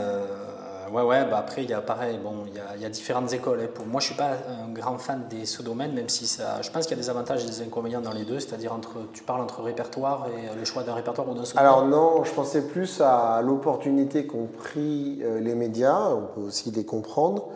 [0.92, 3.60] Ouais, ouais, bah après, il y a pareil, bon, il y a, différentes écoles.
[3.62, 3.68] Hein.
[3.72, 4.32] Pour, moi, je ne suis pas
[4.64, 7.44] un grand fan des sous-domaines, même si ça, je pense qu'il y a des avantages
[7.44, 10.82] et des inconvénients dans les deux, c'est-à-dire entre, tu parles entre répertoire et le choix
[10.82, 11.66] d'un répertoire ou d'un sous-domaine.
[11.66, 16.70] Alors non, je pensais plus à l'opportunité qu'ont pris euh, les médias, on peut aussi
[16.70, 17.48] les comprendre,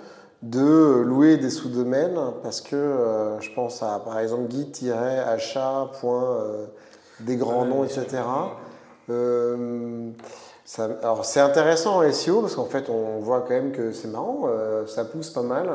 [0.43, 6.66] de louer des sous-domaines, parce que euh, je pense à, par exemple, guide-achat, euh,
[7.20, 8.22] des grands noms, etc
[10.77, 14.43] alors c'est intéressant en SEO parce qu'en fait on voit quand même que c'est marrant,
[14.47, 15.71] euh, ça pousse pas mal.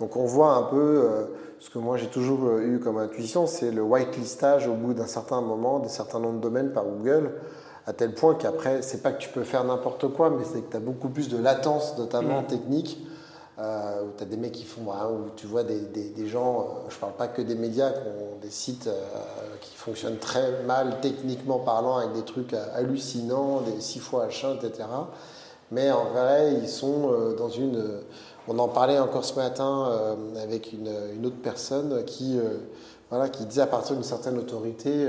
[0.00, 1.24] Donc on voit un peu euh,
[1.60, 5.06] ce que moi j'ai toujours euh, eu comme intuition, c'est le whitelistage au bout d'un
[5.06, 7.32] certain moment de certains noms de domaines par Google,
[7.86, 10.70] à tel point qu'après c'est pas que tu peux faire n'importe quoi, mais c'est que
[10.70, 12.46] tu as beaucoup plus de latence notamment mmh.
[12.46, 13.06] technique
[13.56, 16.64] euh, où tu as des mecs qui font, où tu vois des, des, gens, euh,
[16.88, 19.00] je parle pas que des médias, qui ont des sites euh,
[19.60, 24.88] qui fonctionnent très mal techniquement parlant, avec des trucs hallucinants, des 6 fois H1, etc.
[25.70, 28.00] Mais en vrai, ils sont dans une.
[28.48, 32.38] On en parlait encore ce matin avec une, une, autre personne qui,
[33.08, 35.08] voilà, qui disait à partir d'une certaine autorité,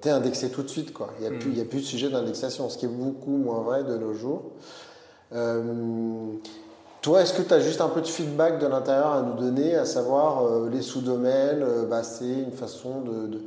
[0.00, 0.92] tu es indexé tout de suite.
[0.92, 1.10] Quoi.
[1.18, 3.82] Il n'y a, plus, a plus de sujet d'indexation, ce qui est beaucoup moins vrai
[3.82, 4.52] de nos jours.
[7.02, 9.74] Toi, est-ce que tu as juste un peu de feedback de l'intérieur à nous donner,
[9.74, 13.40] à savoir euh, les sous-domaines, euh, bah, c'est une façon de,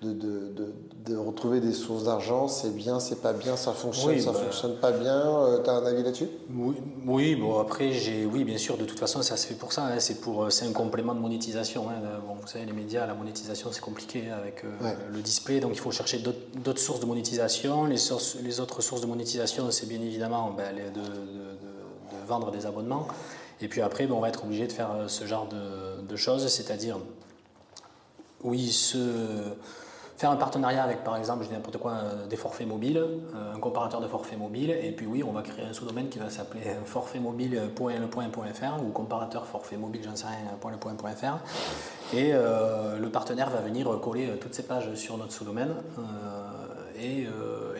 [0.00, 0.72] de, de,
[1.04, 4.76] de, retrouver des sources d'argent, c'est bien, c'est pas bien, ça fonctionne, ça bah, fonctionne
[4.76, 6.28] pas bien, euh, tu as un avis là-dessus?
[6.56, 6.74] Oui,
[7.06, 9.84] oui, bon après, j'ai, oui, bien sûr, de toute façon, ça se fait pour ça,
[9.84, 11.90] hein, c'est, pour, c'est un complément de monétisation.
[11.90, 14.64] Hein, bon, vous savez, les médias, la monétisation, c'est compliqué avec
[15.12, 17.84] le display, donc il faut chercher d'autres, sources de monétisation.
[17.84, 21.71] Les, sources, les autres sources de monétisation, c'est bien évidemment ben, de
[22.24, 23.06] vendre des abonnements.
[23.62, 26.46] Et puis après, ben, on va être obligé de faire euh, ce genre de, choses,
[26.48, 26.98] c'est-à-dire,
[28.42, 28.98] oui, se,
[30.18, 33.54] faire un partenariat avec, par exemple, je dis n'importe quoi, euh, des forfaits mobiles, euh,
[33.54, 36.28] un comparateur de forfaits mobiles, et puis oui, on va créer un sous-domaine qui va
[36.28, 40.26] s'appeler forfait mobile.lepoint.fr ou comparateur forfait mobile, j'en sais
[42.14, 45.74] et le partenaire va venir coller toutes ces pages sur notre sous-domaine,
[47.00, 47.26] et,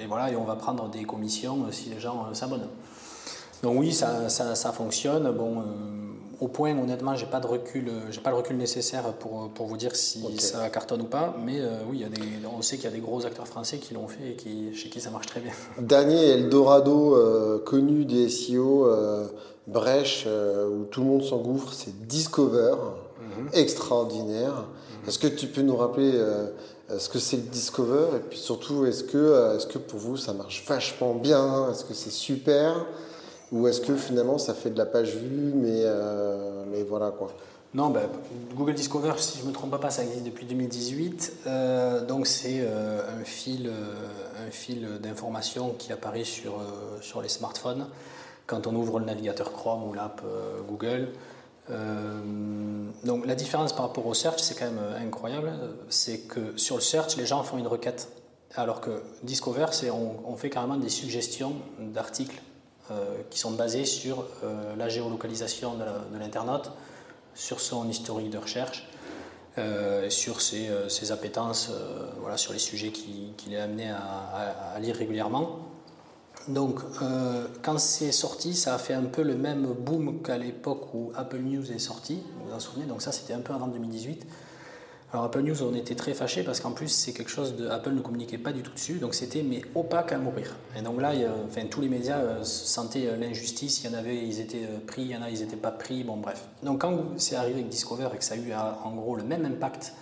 [0.09, 2.69] voilà, et on va prendre des commissions si les gens s'abonnent.
[3.63, 5.31] Donc oui, ça, ça, fonctionne.
[5.31, 5.63] Bon, euh,
[6.41, 9.67] au point, honnêtement, j'ai pas de recul, euh, j'ai pas le recul nécessaire pour, pour
[9.67, 11.37] vous dire si ça cartonne ou pas.
[11.45, 12.21] Mais euh, oui, y a des,
[12.53, 14.89] on sait qu'il y a des gros acteurs français qui l'ont fait et qui, chez
[14.89, 15.53] qui ça marche très bien.
[15.79, 18.89] Dernier Eldorado connu des SEO,
[19.69, 22.75] brèche où tout le monde s'engouffre, c'est Discover,
[23.21, 23.49] mhm.
[23.53, 24.55] extraordinaire.
[24.55, 25.09] Mhm.
[25.09, 26.21] Est-ce que tu peux nous rappeler
[26.99, 28.17] ce que c'est le Discover?
[28.17, 31.71] Et puis surtout est-ce que, est-ce que pour vous ça marche vachement bien?
[31.71, 32.87] Est-ce que c'est super?
[33.53, 37.33] Ou est-ce que finalement ça fait de la page vue, mais, euh, mais voilà quoi
[37.75, 38.03] non, ben,
[38.55, 41.33] Google Discover, si je ne me trompe pas, ça existe depuis 2018.
[41.47, 43.73] Euh, donc c'est euh, un fil,
[44.47, 46.61] un fil d'information qui apparaît sur,
[47.01, 47.87] sur les smartphones
[48.47, 50.21] quand on ouvre le navigateur Chrome ou l'app
[50.69, 51.13] Google.
[53.05, 55.51] donc la différence par rapport au search, c'est quand même incroyable.
[55.89, 58.09] C'est que sur le search, les gens font une requête.
[58.55, 62.43] Alors que Discover, c'est on, fait carrément des suggestions d'articles
[63.31, 66.71] qui sont basés sur euh, la géolocalisation de l'internaute,
[67.35, 68.89] sur son historique de recherche,
[69.59, 71.71] euh, sur ses, ses appétences,
[72.21, 75.59] voilà, sur les sujets qu'il est amené à, lire régulièrement.
[76.49, 76.81] Donc,
[77.63, 81.39] quand c'est sorti, ça a fait un peu le même boom qu'à l'époque où Apple
[81.39, 82.21] News est sorti.
[82.39, 82.87] Vous vous en souvenez?
[82.87, 84.27] Donc, ça, c'était un peu avant 2018.
[85.13, 87.91] Alors Apple News, on était très fâchés parce qu'en plus, c'est quelque chose de Apple
[87.91, 90.57] ne communiquait pas du tout dessus, donc c'était mais opaque à mourir.
[90.75, 91.13] Et donc là,
[91.47, 93.85] enfin, tous les médias euh, sentaient euh, l'injustice.
[93.85, 95.71] Il y en avait, ils étaient euh, pris, il y en a, ils n'étaient pas
[95.71, 96.03] pris.
[96.03, 96.49] Bon, bref.
[96.63, 99.45] Donc quand c'est arrivé avec Discover et que ça a eu en gros le même
[99.45, 99.93] impact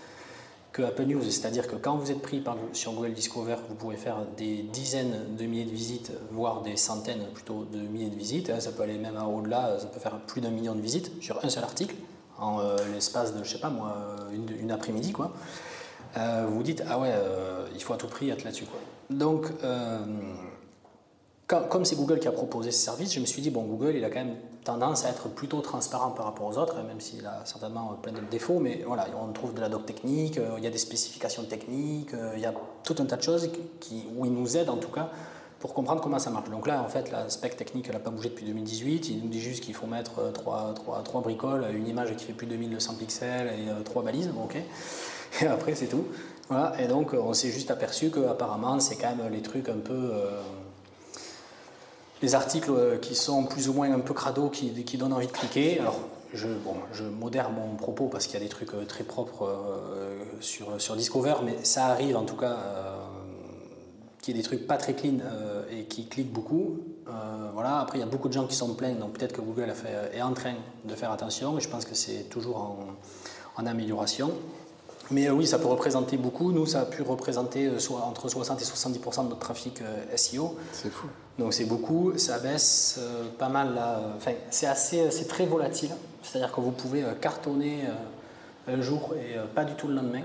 [0.70, 3.96] que Apple News, c'est-à-dire que quand vous êtes pris par, sur Google Discover, vous pouvez
[3.96, 8.50] faire des dizaines de milliers de visites, voire des centaines plutôt de milliers de visites.
[8.50, 8.60] Hein.
[8.60, 11.48] Ça peut aller même au-delà, ça peut faire plus d'un million de visites sur un
[11.48, 11.96] seul article,
[12.40, 13.96] en euh, l'espace de, je sais pas moi,
[14.32, 15.32] une, après-midi, quoi.
[16.16, 18.80] Euh, vous vous dites, ah ouais, euh, il faut à tout prix être là-dessus, quoi.
[19.10, 19.48] Donc,
[21.46, 24.04] comme c'est Google qui a proposé ce service, je me suis dit, bon, Google, il
[24.04, 27.26] a quand même tendance à être plutôt transparent par rapport aux autres, hein, même s'il
[27.26, 30.66] a certainement plein de défauts, mais voilà, on trouve de la doc technique, il y
[30.66, 34.32] a des spécifications techniques, il y a tout un tas de choses qui, où il
[34.32, 35.10] nous aide en tout cas
[35.60, 36.50] pour comprendre comment ça marche.
[36.50, 39.10] Donc là, en fait, la spec technique, elle n'a pas bougé depuis 2018.
[39.10, 42.32] Il nous dit juste qu'il faut mettre 3, 3, 3, bricoles, une image qui fait
[42.32, 44.30] plus de 2200 pixels et 3 euh, balises.
[44.42, 44.56] ok.
[45.42, 46.06] Et après, c'est tout.
[46.48, 46.72] Voilà.
[46.82, 50.10] Et donc, on s'est juste aperçu qu'apparemment, c'est quand même les trucs un peu
[52.22, 55.26] les articles euh, qui sont plus ou moins un peu crado, qui, qui donnent envie
[55.26, 55.80] de cliquer.
[55.80, 56.00] Alors,
[56.32, 59.48] je, bon, je modère mon propos parce qu'il y a des trucs euh, très propres
[59.48, 62.56] euh, sur, sur Discover, mais ça arrive en tout cas
[64.28, 65.18] y ait des trucs pas très clean
[65.70, 66.80] et qui cliquent beaucoup.
[67.54, 67.78] voilà.
[67.78, 69.74] Après, il y a beaucoup de gens qui sont pleins, donc peut-être que Google a
[69.74, 70.54] fait, est en train
[70.84, 72.78] de faire attention, et je pense que c'est toujours en,
[73.56, 74.32] en amélioration.
[75.10, 76.52] Mais oui, ça peut représenter beaucoup.
[76.52, 79.82] Nous, ça a pu représenter soit entre 60 et 70% de notre trafic
[80.14, 80.56] SEO.
[80.72, 81.08] C'est fou.
[81.40, 84.12] Donc c'est beaucoup, ça baisse euh, pas mal là.
[84.16, 85.90] Enfin, c'est assez, c'est très volatile.
[86.22, 90.22] C'est-à-dire que vous pouvez euh, cartonner euh, un jour et pas du tout le lendemain.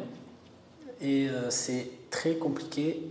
[1.02, 3.10] Et c'est très compliqué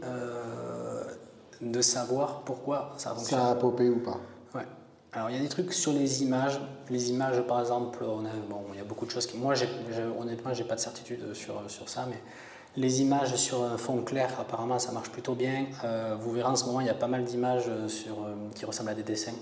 [1.60, 3.40] de savoir pourquoi ça fonctionne.
[3.40, 4.18] Ça a popé ou pas
[4.54, 4.66] Ouais.
[5.12, 6.60] Alors il y a des trucs sur les images.
[6.90, 9.36] Les images, par exemple, on a, bon, il y a beaucoup de choses qui.
[9.38, 9.68] Moi, j'ai,
[10.18, 12.20] honnêtement, j'ai pas de certitude sur, sur ça, mais
[12.76, 15.66] les images sur un fond clair, apparemment, ça marche plutôt bien.
[15.84, 18.34] Euh, vous verrez en ce moment, il y a pas mal d'images euh, sur, euh,
[18.54, 19.34] qui ressemblent à des dessins.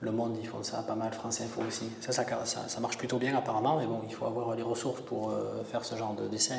[0.00, 1.86] Le Monde, ils font ça pas mal, France Info aussi.
[2.00, 5.32] Ça ça, ça, marche plutôt bien apparemment, mais bon, il faut avoir les ressources pour
[5.70, 6.56] faire ce genre de dessin.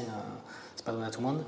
[0.78, 1.44] c'est pas donné à tout le monde.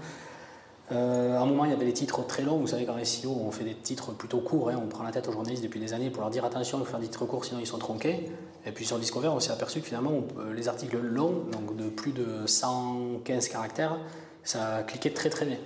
[0.92, 2.58] À un moment, il y avait des titres très longs.
[2.58, 4.70] Vous savez, qu'en SEO, on fait des titres plutôt courts.
[4.70, 4.80] Hein.
[4.84, 6.92] On prend la tête aux journalistes depuis des années pour leur dire attention, il faut
[6.92, 8.32] faire des titres courts, sinon ils sont tronqués.
[8.66, 10.12] Et puis sur Discover, on s'est aperçu que finalement,
[10.54, 13.98] les articles longs, donc de plus de 115 caractères,
[14.44, 15.58] ça cliquait très très bien.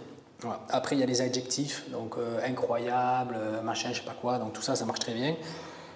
[0.70, 4.38] Après, il y a les adjectifs, donc euh, incroyable, euh, machin, je sais pas quoi,
[4.38, 5.36] donc tout ça, ça marche très bien.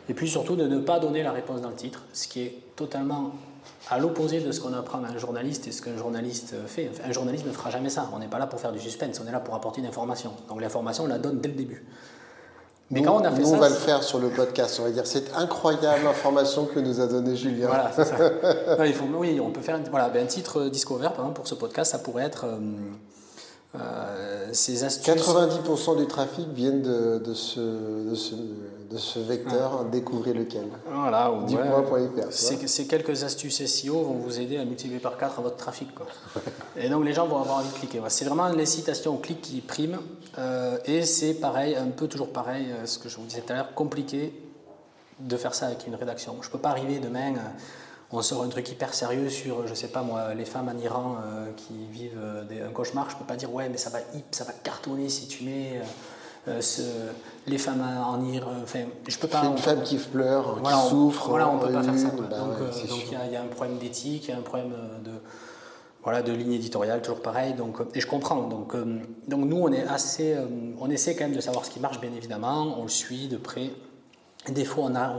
[0.09, 2.57] Et puis surtout de ne pas donner la réponse dans le titre, ce qui est
[2.75, 3.31] totalement
[3.89, 6.91] à l'opposé de ce qu'on apprend à un journaliste et ce qu'un journaliste fait.
[7.03, 8.09] un journaliste ne fera jamais ça.
[8.13, 10.31] On n'est pas là pour faire du suspense, on est là pour apporter une information.
[10.47, 11.85] Donc l'information, on la donne dès le début.
[12.91, 14.77] Mais nous, quand on a fait nous, on va le faire sur le podcast.
[14.79, 17.67] On va dire cette incroyable information que nous a donnée Julien.
[17.67, 18.85] Voilà, c'est ça.
[18.85, 21.55] il faut, oui, on peut faire voilà, ben, un titre Discover, par exemple, pour ce
[21.55, 22.59] podcast, ça pourrait être euh,
[23.75, 25.15] euh, ces astuces.
[25.15, 28.35] 90% du trafic viennent de, de, ce, de, ce,
[28.93, 30.67] de ce vecteur, découvrez lequel.
[30.85, 31.33] Voilà,
[32.29, 35.93] Ces quelques astuces SEO vont vous aider à multiplier par 4 votre trafic.
[35.95, 36.05] Quoi.
[36.77, 38.01] et donc les gens vont avoir envie de cliquer.
[38.09, 39.99] C'est vraiment l'incitation au clic qui prime.
[40.37, 43.51] Euh, et c'est pareil, un peu toujours pareil, euh, ce que je vous disais tout
[43.51, 44.33] à l'heure, compliqué
[45.19, 46.35] de faire ça avec une rédaction.
[46.41, 47.33] Je ne peux pas arriver demain
[48.13, 51.17] on sort un truc hyper sérieux sur, je sais pas moi, les femmes en Iran
[51.25, 54.43] euh, qui vivent euh, un cauchemar, je peux pas dire ouais, mais ça va, ça
[54.43, 55.83] va cartonner si tu mets euh,
[56.47, 58.51] les femmes en Iran.
[58.63, 59.41] Enfin, je peux pas.
[59.41, 61.29] C'est une femme qui pleure, qui souffre.
[61.29, 62.07] Voilà, on peut pas faire ça.
[62.09, 64.73] Bah donc il y, a un problème d'éthique, il y a un problème
[65.03, 65.11] de
[66.03, 67.53] voilà, de ligne éditoriale, toujours pareil.
[67.53, 68.47] Donc, et je comprends.
[68.47, 68.75] Donc,
[69.27, 70.35] donc nous, on est assez,
[70.79, 72.77] on essaie quand même de savoir ce qui marche, bien évidemment.
[72.77, 73.71] On le suit de près.
[74.49, 75.15] Des fois, on a,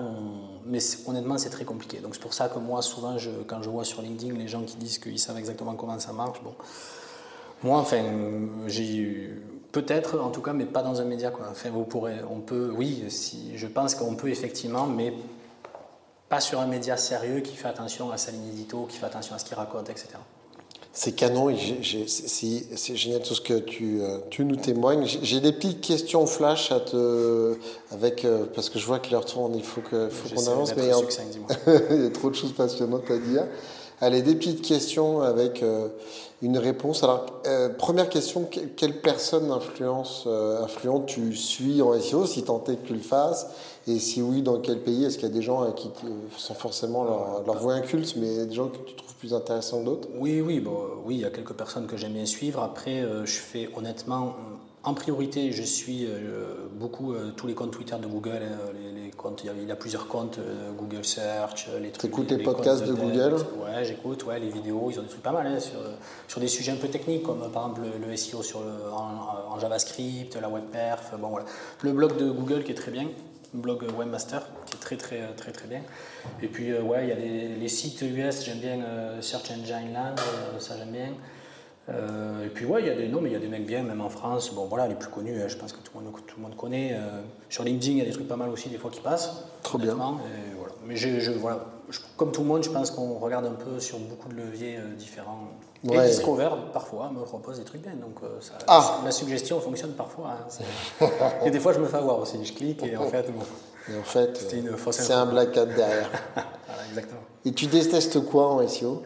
[0.67, 1.99] mais honnêtement, c'est très compliqué.
[1.99, 4.63] Donc, c'est pour ça que moi, souvent, je, quand je vois sur LinkedIn les gens
[4.63, 6.55] qui disent qu'ils savent exactement comment ça marche, bon,
[7.63, 8.03] moi, enfin,
[8.67, 9.31] j'ai
[9.75, 11.31] peut-être, en tout cas, mais pas dans un média.
[11.31, 11.47] Quoi.
[11.51, 15.13] Enfin, vous pourrez, on peut, oui, si, je pense qu'on peut effectivement, mais
[16.29, 19.35] pas sur un média sérieux qui fait attention à sa ligne édito, qui fait attention
[19.35, 20.11] à ce qu'il raconte, etc.
[20.93, 21.53] C'est canon,
[22.07, 25.05] c'est génial tout ce que tu, euh, tu nous témoignes.
[25.23, 27.57] J'ai des petites questions flash à te,
[27.91, 30.73] avec, euh, parce que je vois que l'heure tourne, il faut qu'on faut avance.
[30.77, 30.85] Mais
[31.91, 33.45] il y a trop de choses passionnantes à dire.
[34.01, 35.89] Allez, des petites questions avec euh,
[36.45, 37.03] une réponse.
[37.03, 37.27] Alors,
[37.79, 40.29] première question, quelle personne influence,
[40.63, 43.49] influente tu suis en SEO, si tant est que tu le fasses?
[43.87, 45.05] Et si oui, dans quel pays?
[45.05, 45.91] Est-ce qu'il y a des gens qui
[46.37, 49.85] sont forcément leur, leur voix inculte, mais des gens que tu trouves plus intéressant que
[49.87, 50.09] d'autres?
[50.19, 52.63] Oui, oui, bon, oui, il y a quelques personnes que j'aime bien suivre.
[52.63, 54.35] Après, euh, je fais honnêtement,
[54.85, 58.41] en priorité, je suis euh, beaucoup euh, tous les comptes Twitter de Google.
[58.43, 58.59] Hein,
[58.95, 60.39] les, comptes, il y, a, plusieurs comptes
[60.77, 62.11] Google Search, les trucs.
[62.11, 64.25] Écoutes les, podcasts de, Google Ouais, j'écoute.
[64.27, 65.79] Ouais, les vidéos, ils ont des trucs pas mal hein, sur,
[66.29, 70.49] sur des sujets un peu techniques, comme par exemple le, SEO sur en, JavaScript, la
[70.49, 71.15] web perf.
[71.19, 71.47] Bon, voilà.
[71.83, 73.07] Le blog de Google qui est très bien
[73.55, 75.81] blog Webmaster qui est très très très très bien.
[76.43, 79.93] Et puis euh, ouais, il y a les, sites US, j'aime bien euh, Search Engine
[79.93, 81.13] Land, euh, ça j'aime bien.
[81.89, 83.83] Et puis ouais, il y a des noms, mais il y a des mecs bien,
[83.83, 84.55] même en France.
[84.55, 86.97] Bon voilà, les plus connus, je pense que tout le monde, tout le monde connaît.
[87.49, 89.45] sur LinkedIn, il y a des trucs pas mal aussi des fois qui passent.
[89.63, 89.95] Trop bien.
[89.95, 90.75] voilà.
[90.87, 91.67] Mais je, voilà,
[92.17, 95.49] comme tout le monde, je pense qu'on regarde un peu sur beaucoup de leviers différents.
[95.93, 97.93] Et Discover, parfois, me propose des trucs bien.
[97.95, 99.01] Donc, ça, ah.
[99.05, 100.39] la suggestion fonctionne parfois.
[101.03, 101.07] Hein,
[101.45, 102.43] et des fois, je me fais avoir aussi.
[102.43, 103.45] Je clique et en fait, bon,
[103.91, 104.39] et en fait,
[104.91, 106.11] c'est un black hat derrière.
[106.35, 107.21] voilà, exactement.
[107.45, 109.03] Et tu détestes quoi en SEO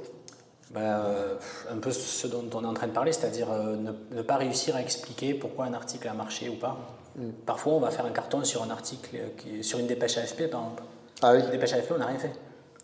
[0.71, 1.35] ben, euh,
[1.71, 4.77] Un peu ce dont on est en train de parler, c'est-à-dire euh, ne, pas réussir
[4.77, 6.79] à expliquer pourquoi un article a marché ou pas.
[7.17, 7.31] Mm.
[7.47, 10.61] Parfois, on va faire un carton sur un article, qui, sur une dépêche AFP, par
[10.61, 10.83] exemple.
[11.23, 11.41] Ah oui.
[11.45, 12.33] Une dépêche AFP, on n'a rien fait.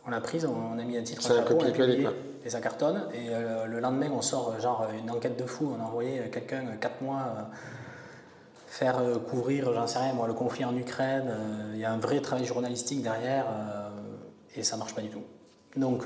[0.07, 2.07] On l'a prise, on, a mis un titre, c'est un copier-coller,
[2.45, 3.05] et ça cartonne.
[3.15, 5.75] Et euh, le lendemain, on sort genre une enquête de fou.
[5.79, 7.49] On a envoyé quelqu'un 4 mois
[8.75, 11.29] faire euh, couvrir, j'en sais rien, moi, le conflit en Ukraine.
[11.29, 13.89] Euh, il y a un vrai travail journalistique derrière euh,
[14.57, 15.23] et ça marche pas du tout.
[15.77, 16.05] Donc,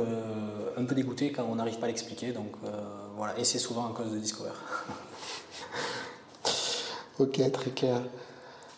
[0.76, 2.32] un peu dégoûté quand on n'arrive pas à l'expliquer.
[2.32, 2.52] Donc,
[3.16, 3.38] voilà.
[3.38, 4.48] Et c'est souvent à cause de Discover.
[7.18, 8.00] ok, très clair.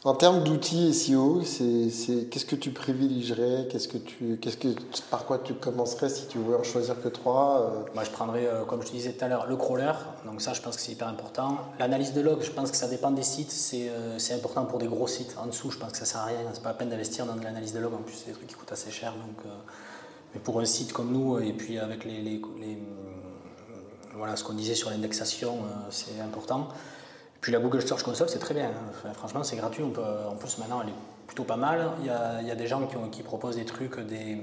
[0.02, 3.68] En termes d'outils SEO, c'est, qu'est-ce que tu privilégierais?
[3.70, 4.68] Qu'est-ce que tu, qu'est-ce que,
[5.10, 7.90] Par quoi tu commencerais si tu voulais en choisir que trois euh?
[7.94, 9.92] Moi, Je prendrais, euh, comme je te disais tout à l'heure, le crawler.
[10.24, 11.58] Donc ça, je pense que c'est hyper important.
[11.78, 13.50] L'analyse de log, je pense que ça dépend des sites.
[13.50, 15.36] C'est, euh, c'est important pour des gros sites.
[15.36, 16.38] En dessous, je pense que ça sert à rien.
[16.54, 17.92] C'est pas la peine d'investir dans de l'analyse de log.
[17.92, 19.12] En plus, c'est des trucs qui coûtent assez cher.
[19.12, 19.44] Donc,
[20.34, 22.78] mais pour un site comme nous, et puis avec les, les, les
[24.14, 25.58] voilà, ce qu'on disait sur l'indexation,
[25.90, 26.68] c'est important.
[27.40, 28.68] Puis la Google Search Console, c'est très bien.
[28.68, 29.12] Hein.
[29.14, 29.82] franchement, c'est gratuit.
[29.82, 31.92] On peut, en plus, maintenant, elle est plutôt pas mal.
[32.00, 34.36] Il y a, il y a des gens qui, ont, qui, proposent des trucs, des,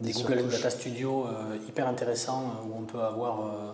[0.00, 3.72] des, Google Data Studio euh, hyper intéressants euh, où on peut avoir euh,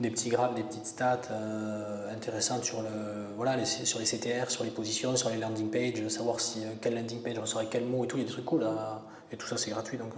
[0.00, 1.28] des petits graphes, des petites stats
[2.12, 2.88] intéressantes sur, le,
[3.36, 6.96] voilà, les, sur les CTR, sur les positions, sur les landing pages, savoir si, quel
[6.96, 8.16] landing page recevoir quel mot et tout.
[8.16, 8.66] Il y a des trucs cool.
[9.30, 9.96] et tout ça, c'est gratuit.
[9.96, 10.14] Donc,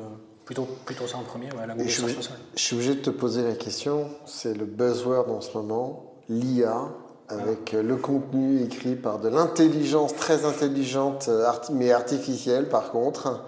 [0.47, 2.12] plutôt, plutôt ça en premier, la Console.
[2.55, 4.09] Je suis obligé de te poser la question.
[4.24, 6.88] C'est le buzzword en ce moment, l'IA
[7.28, 13.42] avec euh, le contenu écrit par de l'intelligence très intelligente, euh, mais artificielle par contre.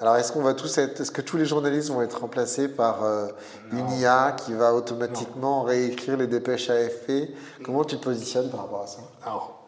[0.00, 3.04] Alors est-ce qu'on va tous être, est-ce que tous les journalistes vont être remplacés par
[3.04, 3.26] euh,
[3.72, 7.34] une IA qui va automatiquement réécrire les dépêches AFP
[7.64, 9.00] Comment tu te positionnes par rapport à ça?
[9.24, 9.58] Alors,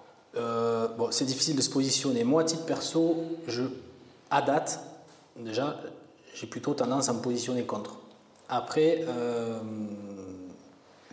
[0.96, 2.22] bon, c'est difficile de se positionner.
[2.24, 3.16] Moi, à titre perso,
[3.48, 3.64] je,
[4.30, 4.80] à date,
[5.36, 5.76] déjà,
[6.34, 7.98] j'ai plutôt tendance à me positionner contre.
[8.48, 9.04] Après,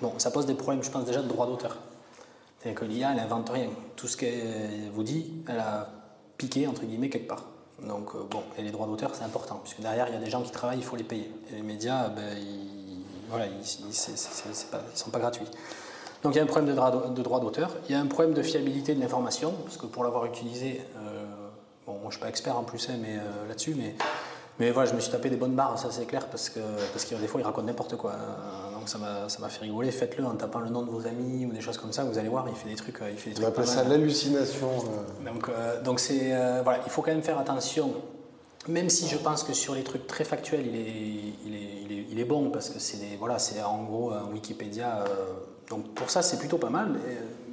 [0.02, 1.78] bon, ça pose des problèmes, je pense déjà de droit d'auteur.
[2.60, 3.70] C'est-à-dire que l'IA, elle n'invente rien.
[3.96, 5.90] Tout ce qu'elle vous dit, elle a
[6.38, 7.44] piqué, entre guillemets, quelque part.
[7.82, 10.30] Donc, euh, bon, et les droits d'auteur, c'est important, puisque derrière, il y a des
[10.30, 11.32] gens qui travaillent, il faut les payer.
[11.52, 13.92] Et les médias, ben, ils, voilà, ils ne
[14.96, 15.46] sont pas gratuits.
[16.24, 16.68] Donc, il y a un problème
[17.14, 17.70] de droit d'auteur.
[17.88, 21.26] Il y a un problème de fiabilité de l'information, parce que pour l'avoir utilisé, euh,
[21.86, 23.96] bon, je ne suis pas expert en plus hein, mais, euh, là-dessus, mais,
[24.60, 26.60] mais voilà, je me suis tapé des bonnes barres, ça c'est clair, parce que,
[26.92, 28.14] parce que des fois, ils racontent n'importe quoi
[28.88, 28.98] ça
[29.40, 29.92] m'a fait rigoler.
[29.92, 32.04] Faites-le en tapant le nom de vos amis ou des choses comme ça.
[32.04, 33.02] Vous allez voir, il fait des trucs.
[33.02, 34.70] Euh, il fait des On appelle ça l'hallucination.
[34.70, 35.32] Euh.
[35.32, 36.30] Donc, euh, donc c'est
[36.64, 37.94] voilà, il faut quand même faire attention.
[38.68, 42.00] Même si je pense que sur les trucs très factuels, il est, il est, il
[42.00, 45.06] est, il est bon parce que c'est voilà, c'est en gros un Wikipédia.
[45.70, 47.00] donc pour ça, c'est plutôt pas mal.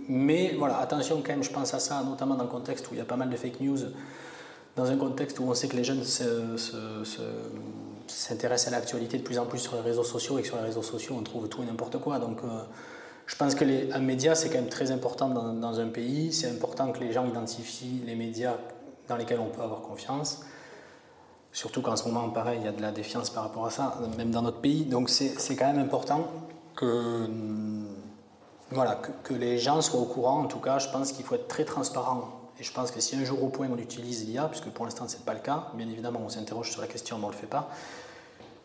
[0.06, 2.98] Mais, voilà, attention quand même, je pense à ça, notamment dans le contexte où il
[2.98, 3.78] y a pas mal de fake news,
[4.76, 6.76] dans un contexte où on sait que les jeunes se, se
[8.06, 10.64] s'intéresse à l'actualité de plus en plus sur les réseaux sociaux et que sur les
[10.64, 12.18] réseaux sociaux on trouve tout et n'importe quoi.
[12.18, 12.48] Donc euh,
[13.26, 16.32] je pense que les, un média c'est quand même très important dans, un pays.
[16.32, 18.56] C'est important que les gens identifient les médias
[19.08, 20.40] dans lesquels on peut avoir confiance.
[21.52, 23.96] Surtout qu'en ce moment, pareil, il y a de la défiance par rapport à ça,
[24.18, 24.84] même dans notre pays.
[24.84, 26.26] Donc c'est quand même important
[26.74, 27.28] que,
[28.72, 30.40] voilà, que les gens soient au courant.
[30.40, 33.16] En tout cas, je pense qu'il faut être très transparent et je pense que si
[33.16, 35.68] un jour au point on utilise l'IA, puisque pour l'instant ce n'est pas le cas,
[35.74, 37.70] bien évidemment on s'interroge sur la question mais on ne le fait pas,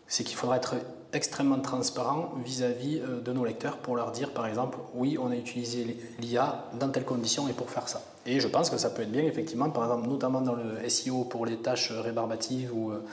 [0.07, 0.75] c'est qu'il faudra être
[1.13, 5.35] extrêmement transparent vis-à-vis euh, de nos lecteurs pour leur dire par exemple oui on a
[5.35, 8.01] utilisé l'IA dans telles conditions et pour faire ça.
[8.25, 11.23] Et je pense que ça peut être bien effectivement, par exemple notamment dans le SEO
[11.23, 13.03] pour les tâches rébarbatives ou euh,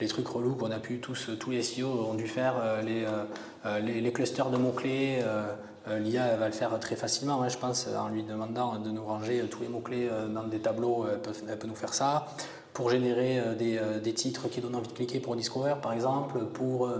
[0.00, 4.00] les trucs relous qu'on a pu tous, tous les SEO ont dû faire, euh, les,
[4.00, 5.52] les, clusters de mots-clés, euh,
[5.86, 9.44] L'IA va le faire très facilement, hein, je pense, en lui demandant de nous ranger
[9.50, 12.26] tous les mots-clés euh, dans des tableaux, elle peut, nous faire ça.
[12.72, 16.90] Pour générer euh, des, titres qui donnent envie de cliquer pour Discover, par exemple, pour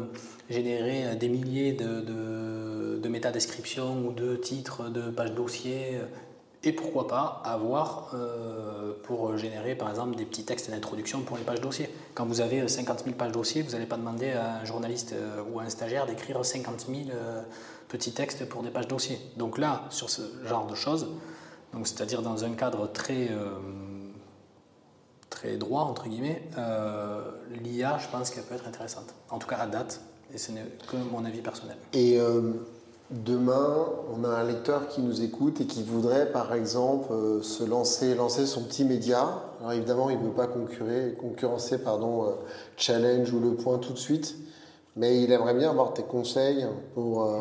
[0.51, 6.01] générer des milliers de, de, de métadescriptions ou de titres de pages dossiers,
[6.67, 8.15] et pourquoi pas avoir
[9.03, 11.91] pour générer par exemple des petits textes d'introduction pour les pages dossiers.
[12.15, 15.15] Quand vous avez 50 000 pages dossiers, vous n'allez pas demander à un journaliste
[15.53, 17.17] ou à un stagiaire d'écrire 50 000
[17.95, 19.21] petits textes pour des pages dossiers.
[19.37, 21.07] Donc là, sur ce genre de choses,
[21.85, 23.51] c'est-à-dire dans un cadre très, euh,
[25.31, 27.23] très droit, entre guillemets, euh,
[27.63, 29.15] l'IA, je pense qu'elle peut être intéressante.
[29.31, 30.01] En tout cas, à date,
[30.35, 31.77] et ce n'est que mon avis personnel.
[31.93, 32.55] Et euh,
[33.13, 38.17] demain, on a un lecteur qui nous écoute et qui voudrait, par exemple, se lancer,
[38.17, 39.41] lancer son petit média.
[39.61, 42.35] Alors évidemment, il ne veut pas concurrer, concurrencer pardon,
[42.77, 44.37] Challenge ou Le Point tout de suite,
[44.97, 47.41] mais il aimerait bien avoir tes conseils pour, euh,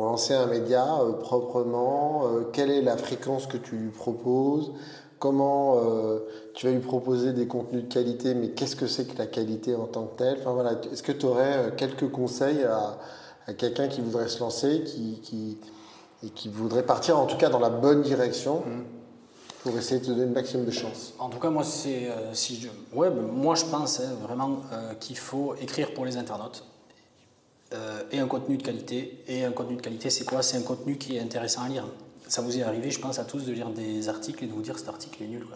[0.00, 0.86] pour lancer un média
[1.20, 2.22] proprement.
[2.54, 4.72] quelle est la fréquence que tu lui proposes?
[5.18, 5.76] Comment
[6.54, 9.74] tu vas lui proposer des contenus de qualité, mais qu'est-ce que c'est que la qualité
[9.74, 10.38] en tant que telle?
[10.40, 15.58] Enfin, voilà, Est-ce que tu aurais quelques conseils à quelqu'un qui voudrait se lancer, qui,
[16.24, 18.84] et qui voudrait partir en tout cas dans la bonne direction mm.
[19.64, 21.12] pour essayer de te donner le maximum de chance.
[21.18, 24.60] En tout cas, moi, c'est, euh, si je, ouais, ben, moi je pense hein, vraiment
[24.72, 26.64] euh, qu'il faut écrire pour les internautes
[27.72, 29.22] euh, et un contenu de qualité.
[29.28, 30.42] Et un contenu de qualité, c'est quoi?
[30.42, 31.86] C'est un contenu qui est intéressant à lire.
[32.28, 34.62] Ça vous est arrivé, je pense, à tous de lire des articles et de vous
[34.62, 35.46] dire cet article est nul.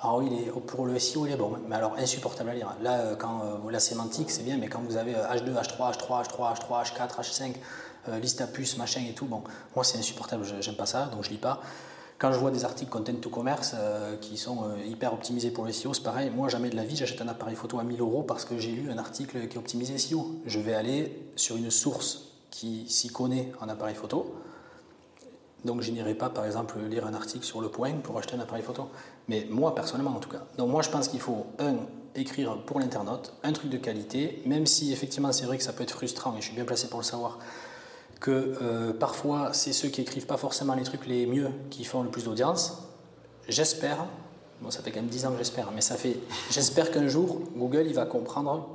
[0.00, 0.30] Alors oui,
[0.66, 2.76] pour le SEO, il est bon, mais alors insupportable à lire.
[2.82, 6.24] Là, euh, quand euh, la sémantique, c'est bien, mais quand vous avez H2, H3, H3,
[6.24, 7.54] H3, H3, H4, H5,
[8.20, 9.42] liste à puce, machin et tout, bon,
[9.74, 11.62] moi c'est insupportable, j'aime pas ça, donc je lis pas.
[12.18, 15.72] Quand je vois des articles content to commerce euh, qui sont hyper optimisés pour le
[15.72, 16.30] SEO, c'est pareil.
[16.30, 18.70] Moi, jamais de la vie, j'achète un appareil photo à 1000 euros parce que j'ai
[18.70, 20.36] lu un article qui est optimisé SEO.
[20.46, 24.34] Je vais aller sur une source qui s'y connaît en appareil photo
[25.64, 28.40] donc je n'irai pas, par exemple, lire un article sur le point pour acheter un
[28.40, 28.88] appareil photo.
[29.28, 30.44] Mais moi, personnellement, en tout cas.
[30.58, 31.76] Donc moi, je pense qu'il faut, un,
[32.14, 35.82] écrire pour l'internaute, un truc de qualité, même si effectivement c'est vrai que ça peut
[35.82, 37.38] être frustrant, et je suis bien placé pour le savoir,
[38.20, 42.02] que euh, parfois c'est ceux qui écrivent pas forcément les trucs les mieux qui font
[42.02, 42.78] le plus d'audience.
[43.48, 44.06] J'espère,
[44.62, 46.18] bon ça fait quand même 10 ans que j'espère, mais ça fait,
[46.50, 48.68] j'espère qu'un jour Google il va comprendre,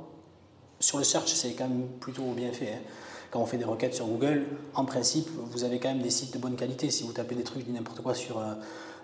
[0.78, 2.90] sur le search c'est quand même plutôt bien fait, hein
[3.30, 6.32] quand on fait des requêtes sur Google, en principe, vous avez quand même des sites
[6.32, 6.90] de bonne qualité.
[6.90, 8.54] Si vous tapez des trucs, n'importe quoi sur euh,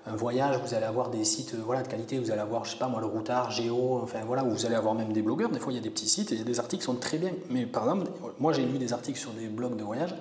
[0.07, 2.19] un, voyage, vous allez avoir des sites euh, voilà, de qualité.
[2.19, 4.75] Vous allez avoir, je sais pas moi, le routard, Géo, enfin voilà, où vous allez
[4.75, 5.51] avoir même des blogueurs.
[5.51, 7.33] Des fois, il y a des petits sites et des articles sont très bien.
[7.51, 10.15] Mais par exemple, moi, j'ai lu des articles sur des blogs de voyage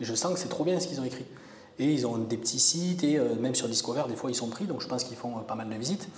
[0.00, 1.26] et je sens que c'est trop bien ce qu'ils ont écrit.
[1.78, 4.48] Et ils ont des petits sites et euh, même sur Discover, des fois, ils sont
[4.48, 4.64] pris.
[4.64, 6.08] Donc, je pense qu'ils font pas mal de visites.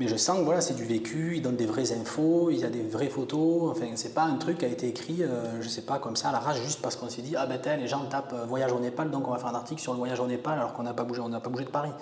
[0.00, 2.64] Mais je sens que voilà, c'est du vécu, il donne des vraies infos, il y
[2.64, 3.70] a des vraies photos.
[3.70, 6.16] Enfin, c'est pas un truc qui a été écrit, je euh, je sais pas, comme
[6.16, 8.44] ça à la rage, juste parce qu'on s'est dit, ah ben les gens tapent euh,
[8.46, 10.72] voyage au Népal, donc on va faire un article sur le voyage au Népal alors
[10.72, 11.92] qu'on n'a pas bougé, on n'a pas bougé de Paris.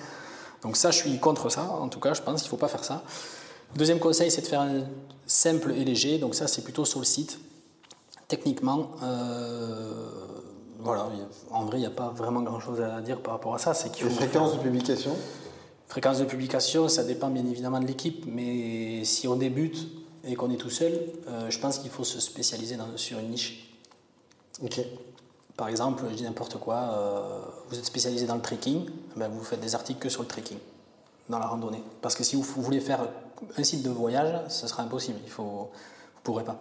[0.62, 1.64] Donc ça, je suis contre ça.
[1.64, 3.02] En tout cas, je pense qu'il faut pas faire ça.
[3.76, 4.82] Deuxième conseil, c'est de faire un
[5.26, 6.18] simple et léger.
[6.18, 7.38] Donc ça, c'est plutôt sur le site.
[8.28, 10.08] Techniquement, euh,
[10.78, 11.08] voilà,
[11.50, 13.74] en vrai, il n'y a pas vraiment grand-chose à dire par rapport à ça.
[13.74, 14.14] C'est qu'il faut.
[14.14, 15.16] fréquence de publication
[15.88, 19.88] Fréquence de publication, ça dépend bien évidemment de l'équipe, mais si on débute
[20.22, 20.92] et qu'on est tout seul,
[21.26, 23.74] euh, je pense qu'il faut se spécialiser sur une niche.
[24.62, 24.80] Ok.
[25.60, 27.20] Par exemple, je dis n'importe quoi, euh,
[27.68, 30.56] vous êtes spécialisé dans le trekking, ben vous faites des articles que sur le trekking,
[31.28, 31.82] dans la randonnée.
[32.00, 33.06] Parce que si vous, voulez faire
[33.58, 36.56] un site de voyage, ce sera impossible, il faut, vous ne pourrez pas.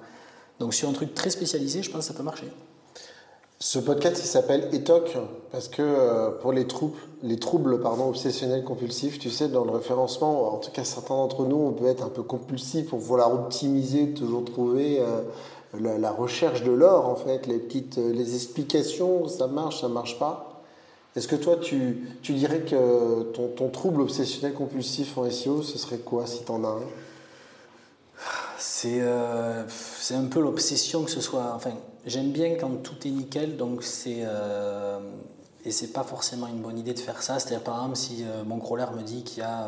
[0.60, 2.52] Donc sur un truc très spécialisé, je pense que ça peut marcher.
[3.62, 5.16] Ce podcast, il s'appelle ETOC
[5.54, 9.72] parce que euh, pour les troubles, les troubles pardon, obsessionnels compulsifs, tu sais, dans le
[9.72, 13.34] référencement, en tout cas certains d'entre nous, on peut être un peu compulsif, on vouloir
[13.34, 15.22] optimiser, toujours trouver euh,
[15.78, 20.18] la, recherche de l'or en fait, les petites, euh, les explications, ça marche, ça marche
[20.20, 20.64] pas.
[21.16, 23.24] Est-ce que toi, tu, tu dirais que
[23.56, 26.82] ton, trouble obsessionnel compulsif en SEO, ce serait quoi si tu en as un?
[28.58, 31.72] C'est un peu l'obsession que ce soit, enfin
[32.06, 35.00] J'aime bien quand tout est nickel, donc c'est euh,
[35.66, 37.40] et c'est pas forcément une bonne idée de faire ça.
[37.40, 39.68] C'est-à-dire par exemple si euh, mon crawler me dit qu'il y a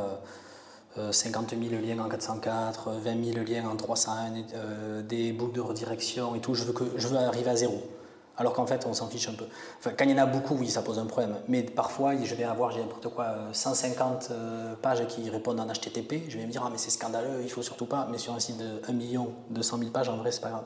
[1.12, 6.40] 50 000 liens en 404, 20 000 liens en 301, des boucles de redirection et
[6.40, 7.82] tout, je veux que je veux arriver à zéro.
[8.42, 9.46] Alors qu'en fait, on s'en fiche un peu.
[9.78, 11.36] Enfin, quand il y en a beaucoup, oui, ça pose un problème.
[11.48, 16.24] Mais parfois, je vais avoir, j'ai n'importe quoi, 150 euh, pages qui répondent en HTTP.
[16.28, 18.08] Je vais me dire, ah, mais c'est scandaleux, il faut surtout pas.
[18.10, 20.64] Mais sur un site de 1 million 200 000 pages, en vrai, c'est pas grave.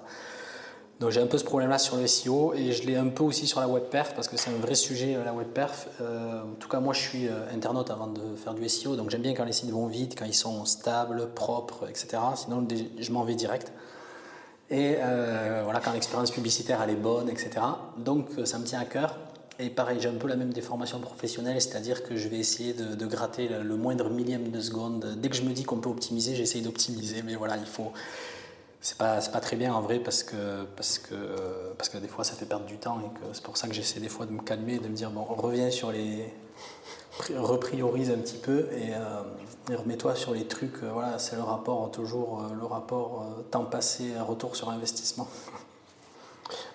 [0.99, 3.47] Donc j'ai un peu ce problème-là sur le SEO et je l'ai un peu aussi
[3.47, 5.89] sur la web perf parce que c'est un vrai sujet euh, la web perf.
[5.99, 9.09] Euh, en tout cas moi je suis euh, internaute avant de faire du SEO donc
[9.09, 12.17] j'aime bien quand les sites vont vite, quand ils sont stables, propres, etc.
[12.35, 12.65] Sinon
[12.97, 13.73] je m'en vais direct.
[14.71, 14.95] Et
[15.63, 17.51] voilà quand l'expérience publicitaire elle est bonne, etc.
[17.97, 19.19] Donc ça me tient à cœur.
[19.57, 23.05] Et pareil, j'ai un peu la même déformation professionnelle, c'est-à-dire que je vais essayer de,
[23.05, 25.15] gratter le, le, moindre millième de seconde.
[25.17, 27.93] Dès que je me dis qu'on peut optimiser, j'essaye d'optimiser, mais voilà, il faut,
[28.85, 31.15] c'est pas, pas très bien en vrai parce que, parce, que,
[31.75, 33.73] parce que des fois ça fait perdre du temps et que c'est pour ça que
[33.73, 36.31] j'essaie des fois de me calmer, de me dire bon, reviens sur les.
[37.35, 40.83] repriorise un petit peu et, euh, remets-toi sur les trucs.
[40.83, 45.27] Euh, voilà, c'est le rapport, toujours euh, le rapport temps passé, retour sur investissement.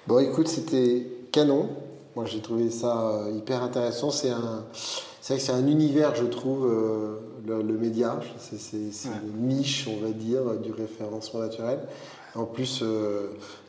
[0.08, 1.68] Bon, écoute, c'était canon.
[2.16, 4.10] Moi j'ai trouvé ça hyper intéressant.
[4.10, 4.64] C'est un
[5.20, 8.20] c'est vrai que c'est un univers, je trouve, euh, le, média.
[8.38, 11.80] C'est une niche, on va dire, du référencement naturel.
[12.34, 12.84] En plus,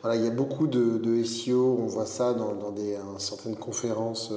[0.02, 4.32] voilà, il y a beaucoup de, SEO, on voit ça dans, des, certaines conférences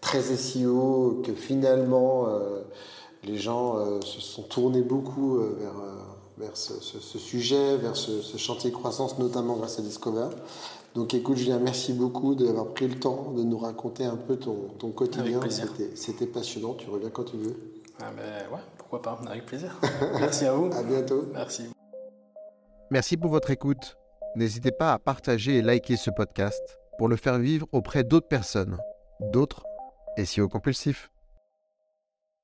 [0.00, 2.28] très SEO, que finalement
[3.24, 5.74] les gens se sont tournés beaucoup vers
[6.38, 10.28] vers ce, sujet, vers ce, chantier de croissance, notamment grâce à Discover.
[10.98, 14.70] Donc écoute Julien, merci beaucoup d'avoir pris le temps de nous raconter un peu ton,
[14.80, 15.38] ton quotidien.
[15.94, 17.54] C'était passionnant, tu reviens quand tu veux.
[18.00, 19.78] Ah ben ouais, pourquoi pas, avec plaisir.
[20.18, 20.72] merci à vous.
[20.72, 21.26] à bientôt.
[21.32, 21.68] Merci.
[22.90, 23.96] Merci pour votre écoute.
[24.34, 28.76] N'hésitez pas à partager et liker ce podcast pour le faire vivre auprès d'autres personnes,
[29.20, 29.62] d'autres
[30.24, 31.12] SEO compulsifs.